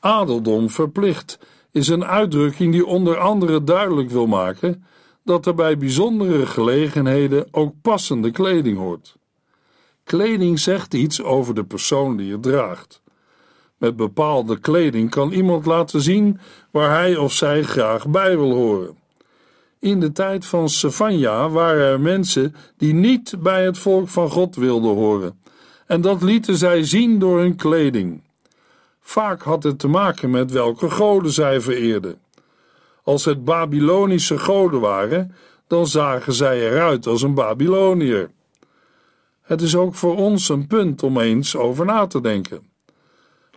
Adeldom 0.00 0.70
verplicht 0.70 1.38
is 1.70 1.88
een 1.88 2.04
uitdrukking 2.04 2.72
die 2.72 2.86
onder 2.86 3.18
andere 3.18 3.64
duidelijk 3.64 4.10
wil 4.10 4.26
maken 4.26 4.84
dat 5.24 5.46
er 5.46 5.54
bij 5.54 5.78
bijzondere 5.78 6.46
gelegenheden 6.46 7.46
ook 7.50 7.74
passende 7.82 8.30
kleding 8.30 8.78
hoort. 8.78 9.16
Kleding 10.04 10.58
zegt 10.58 10.94
iets 10.94 11.22
over 11.22 11.54
de 11.54 11.64
persoon 11.64 12.16
die 12.16 12.32
het 12.32 12.42
draagt. 12.42 13.02
Met 13.76 13.96
bepaalde 13.96 14.58
kleding 14.58 15.10
kan 15.10 15.32
iemand 15.32 15.66
laten 15.66 16.00
zien 16.00 16.40
waar 16.70 16.90
hij 16.90 17.16
of 17.16 17.32
zij 17.32 17.62
graag 17.62 18.08
bij 18.08 18.36
wil 18.36 18.52
horen. 18.52 18.96
In 19.78 20.00
de 20.00 20.12
tijd 20.12 20.46
van 20.46 20.68
Sefania 20.68 21.48
waren 21.48 21.84
er 21.84 22.00
mensen 22.00 22.54
die 22.76 22.94
niet 22.94 23.34
bij 23.38 23.64
het 23.64 23.78
volk 23.78 24.08
van 24.08 24.30
God 24.30 24.56
wilden 24.56 24.94
horen, 24.94 25.40
en 25.86 26.00
dat 26.00 26.22
lieten 26.22 26.56
zij 26.56 26.84
zien 26.84 27.18
door 27.18 27.38
hun 27.38 27.56
kleding. 27.56 28.22
Vaak 29.00 29.42
had 29.42 29.62
het 29.62 29.78
te 29.78 29.88
maken 29.88 30.30
met 30.30 30.50
welke 30.50 30.90
goden 30.90 31.32
zij 31.32 31.60
vereerden. 31.60 32.18
Als 33.02 33.24
het 33.24 33.44
Babylonische 33.44 34.38
goden 34.38 34.80
waren, 34.80 35.34
dan 35.66 35.86
zagen 35.86 36.32
zij 36.32 36.70
eruit 36.70 37.06
als 37.06 37.22
een 37.22 37.34
Babyloniër. 37.34 38.30
Het 39.42 39.62
is 39.62 39.76
ook 39.76 39.94
voor 39.94 40.16
ons 40.16 40.48
een 40.48 40.66
punt 40.66 41.02
om 41.02 41.18
eens 41.18 41.56
over 41.56 41.84
na 41.84 42.06
te 42.06 42.20
denken. 42.20 42.73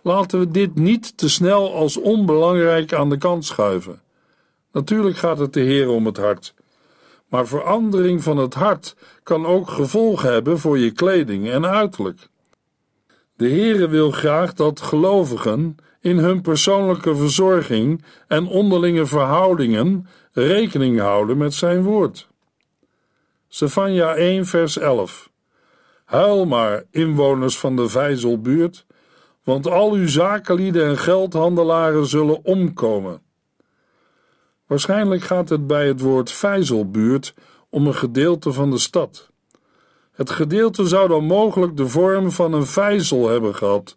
Laten 0.02 0.38
we 0.38 0.50
dit 0.50 0.74
niet 0.74 1.16
te 1.16 1.28
snel 1.28 1.74
als 1.74 1.96
onbelangrijk 1.96 2.92
aan 2.92 3.10
de 3.10 3.18
kant 3.18 3.44
schuiven. 3.44 4.00
Natuurlijk 4.72 5.16
gaat 5.16 5.38
het 5.38 5.52
de 5.52 5.60
Heer 5.60 5.88
om 5.88 6.06
het 6.06 6.16
hart. 6.16 6.54
Maar 7.28 7.46
verandering 7.46 8.22
van 8.22 8.36
het 8.36 8.54
hart 8.54 8.96
kan 9.22 9.46
ook 9.46 9.68
gevolgen 9.70 10.32
hebben 10.32 10.58
voor 10.58 10.78
je 10.78 10.90
kleding 10.90 11.48
en 11.48 11.66
uiterlijk. 11.66 12.28
De 13.36 13.48
Heere 13.48 13.88
wil 13.88 14.10
graag 14.10 14.54
dat 14.54 14.80
gelovigen 14.80 15.76
in 16.00 16.18
hun 16.18 16.40
persoonlijke 16.40 17.16
verzorging 17.16 18.04
en 18.28 18.46
onderlinge 18.46 19.06
verhoudingen 19.06 20.06
rekening 20.32 20.98
houden 21.00 21.36
met 21.36 21.54
zijn 21.54 21.82
woord. 21.82 22.28
Sefania 23.48 24.14
1 24.14 24.46
vers 24.46 24.78
11 24.78 25.30
Huil 26.04 26.46
maar, 26.46 26.84
inwoners 26.90 27.58
van 27.58 27.76
de 27.76 27.88
Vijzelbuurt, 27.88 28.86
want 29.48 29.66
al 29.66 29.92
uw 29.92 30.08
zakenlieden 30.08 30.86
en 30.86 30.98
geldhandelaren 30.98 32.06
zullen 32.06 32.44
omkomen. 32.44 33.20
Waarschijnlijk 34.66 35.22
gaat 35.22 35.48
het 35.48 35.66
bij 35.66 35.86
het 35.86 36.00
woord 36.00 36.32
vijzelbuurt 36.32 37.34
om 37.70 37.86
een 37.86 37.94
gedeelte 37.94 38.52
van 38.52 38.70
de 38.70 38.78
stad. 38.78 39.30
Het 40.12 40.30
gedeelte 40.30 40.86
zou 40.86 41.08
dan 41.08 41.24
mogelijk 41.24 41.76
de 41.76 41.88
vorm 41.88 42.30
van 42.30 42.52
een 42.52 42.66
vijzel 42.66 43.28
hebben 43.28 43.54
gehad, 43.54 43.96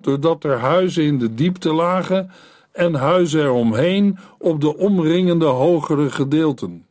doordat 0.00 0.44
er 0.44 0.58
huizen 0.58 1.04
in 1.04 1.18
de 1.18 1.34
diepte 1.34 1.72
lagen 1.72 2.30
en 2.72 2.94
huizen 2.94 3.42
eromheen 3.42 4.18
op 4.38 4.60
de 4.60 4.76
omringende 4.76 5.46
hogere 5.46 6.10
gedeelten. 6.10 6.86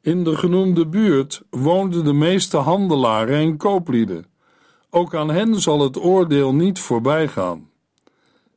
In 0.00 0.24
de 0.24 0.36
genoemde 0.36 0.86
buurt 0.86 1.42
woonden 1.50 2.04
de 2.04 2.12
meeste 2.12 2.56
handelaren 2.56 3.36
en 3.36 3.56
kooplieden. 3.56 4.35
Ook 4.96 5.14
aan 5.14 5.30
hen 5.30 5.60
zal 5.60 5.80
het 5.80 5.98
oordeel 5.98 6.54
niet 6.54 6.78
voorbij 6.78 7.28
gaan. 7.28 7.70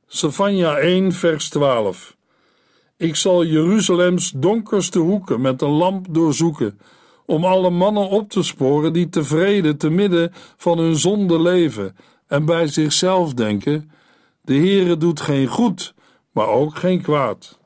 Savanja 0.07 0.77
1, 0.77 1.11
vers 1.11 1.49
12. 1.49 2.15
Ik 2.97 3.15
zal 3.15 3.45
Jeruzalems 3.45 4.31
donkerste 4.35 4.99
hoeken 4.99 5.41
met 5.41 5.61
een 5.61 5.69
lamp 5.69 6.05
doorzoeken, 6.09 6.79
om 7.25 7.45
alle 7.45 7.69
mannen 7.69 8.09
op 8.09 8.29
te 8.29 8.43
sporen 8.43 8.93
die 8.93 9.09
tevreden 9.09 9.77
te 9.77 9.89
midden 9.89 10.31
van 10.57 10.77
hun 10.77 10.95
zonde 10.95 11.41
leven 11.41 11.95
en 12.27 12.45
bij 12.45 12.67
zichzelf 12.67 13.33
denken: 13.33 13.91
De 14.41 14.55
Heere 14.55 14.97
doet 14.97 15.21
geen 15.21 15.47
goed, 15.47 15.93
maar 16.31 16.47
ook 16.47 16.75
geen 16.75 17.01
kwaad. 17.01 17.59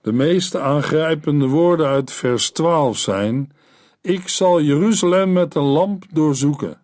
De 0.00 0.12
meest 0.12 0.56
aangrijpende 0.56 1.46
woorden 1.46 1.86
uit 1.86 2.12
vers 2.12 2.50
12 2.50 2.98
zijn: 2.98 3.52
Ik 4.00 4.28
zal 4.28 4.60
Jeruzalem 4.60 5.32
met 5.32 5.54
een 5.54 5.62
lamp 5.62 6.04
doorzoeken. 6.10 6.81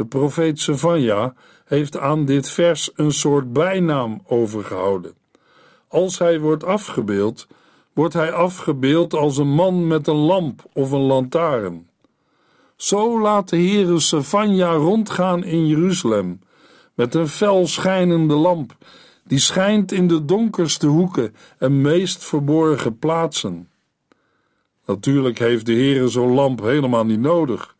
De 0.00 0.06
profeet 0.06 0.60
Savanja 0.60 1.34
heeft 1.64 1.98
aan 1.98 2.24
dit 2.24 2.50
vers 2.50 2.90
een 2.94 3.12
soort 3.12 3.52
bijnaam 3.52 4.22
overgehouden. 4.26 5.14
Als 5.88 6.18
hij 6.18 6.40
wordt 6.40 6.64
afgebeeld, 6.64 7.46
wordt 7.92 8.14
hij 8.14 8.32
afgebeeld 8.32 9.14
als 9.14 9.36
een 9.36 9.54
man 9.54 9.86
met 9.86 10.06
een 10.06 10.16
lamp 10.16 10.62
of 10.72 10.90
een 10.90 11.00
lantaarn. 11.00 11.88
Zo 12.76 13.20
laat 13.20 13.48
de 13.48 13.56
Heere 13.56 14.00
Savanja 14.00 14.72
rondgaan 14.72 15.44
in 15.44 15.66
Jeruzalem, 15.66 16.40
met 16.94 17.14
een 17.14 17.28
fel 17.28 17.66
schijnende 17.66 18.34
lamp, 18.34 18.76
die 19.24 19.38
schijnt 19.38 19.92
in 19.92 20.08
de 20.08 20.24
donkerste 20.24 20.86
hoeken 20.86 21.34
en 21.58 21.80
meest 21.80 22.24
verborgen 22.24 22.98
plaatsen. 22.98 23.68
Natuurlijk 24.86 25.38
heeft 25.38 25.66
de 25.66 25.72
Heere 25.74 26.08
zo'n 26.08 26.32
lamp 26.32 26.60
helemaal 26.60 27.04
niet 27.04 27.20
nodig. 27.20 27.78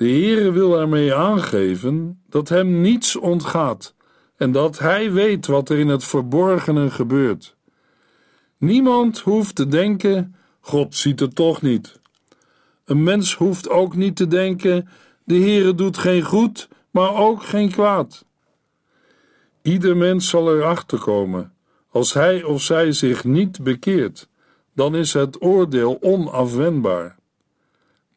De 0.00 0.08
Heere 0.08 0.52
wil 0.52 0.80
ermee 0.80 1.14
aangeven 1.14 2.22
dat 2.28 2.48
hem 2.48 2.80
niets 2.80 3.16
ontgaat 3.16 3.94
en 4.36 4.52
dat 4.52 4.78
hij 4.78 5.12
weet 5.12 5.46
wat 5.46 5.68
er 5.68 5.78
in 5.78 5.88
het 5.88 6.04
verborgene 6.04 6.90
gebeurt. 6.90 7.56
Niemand 8.58 9.18
hoeft 9.18 9.54
te 9.54 9.66
denken: 9.66 10.34
God 10.60 10.94
ziet 10.94 11.20
het 11.20 11.34
toch 11.34 11.62
niet. 11.62 12.00
Een 12.84 13.02
mens 13.02 13.34
hoeft 13.34 13.68
ook 13.68 13.96
niet 13.96 14.16
te 14.16 14.26
denken: 14.26 14.88
de 15.24 15.34
Heere 15.34 15.74
doet 15.74 15.98
geen 15.98 16.22
goed, 16.22 16.68
maar 16.90 17.14
ook 17.14 17.42
geen 17.42 17.70
kwaad. 17.70 18.24
Ieder 19.62 19.96
mens 19.96 20.28
zal 20.28 20.56
erachter 20.56 20.98
komen. 20.98 21.52
Als 21.90 22.12
hij 22.12 22.42
of 22.42 22.62
zij 22.62 22.92
zich 22.92 23.24
niet 23.24 23.62
bekeert, 23.62 24.28
dan 24.74 24.94
is 24.94 25.12
het 25.12 25.42
oordeel 25.42 25.98
onafwendbaar. 26.00 27.19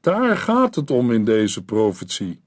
Daar 0.04 0.38
gaat 0.38 0.76
het 0.76 0.92
om 0.92 1.12
in 1.12 1.26
deze 1.26 1.64
profetie. 1.64 2.42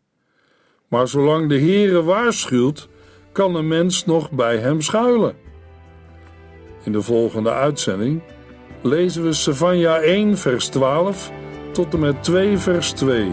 Maar 0.88 1.08
zolang 1.08 1.48
de 1.48 1.58
Heere 1.58 2.02
waarschuwt, 2.02 2.88
kan 3.32 3.54
een 3.54 3.68
mens 3.68 4.04
nog 4.04 4.30
bij 4.30 4.56
hem 4.58 4.80
schuilen. 4.80 5.36
In 6.84 6.92
de 6.92 7.02
volgende 7.02 7.50
uitzending 7.50 8.22
lezen 8.82 9.22
we 9.22 9.32
Savanja 9.32 10.00
1 10.00 10.38
vers 10.38 10.66
12 10.68 11.30
tot 11.72 11.92
en 11.94 12.00
met 12.00 12.22
2 12.22 12.58
vers 12.58 12.92
2. 12.92 13.32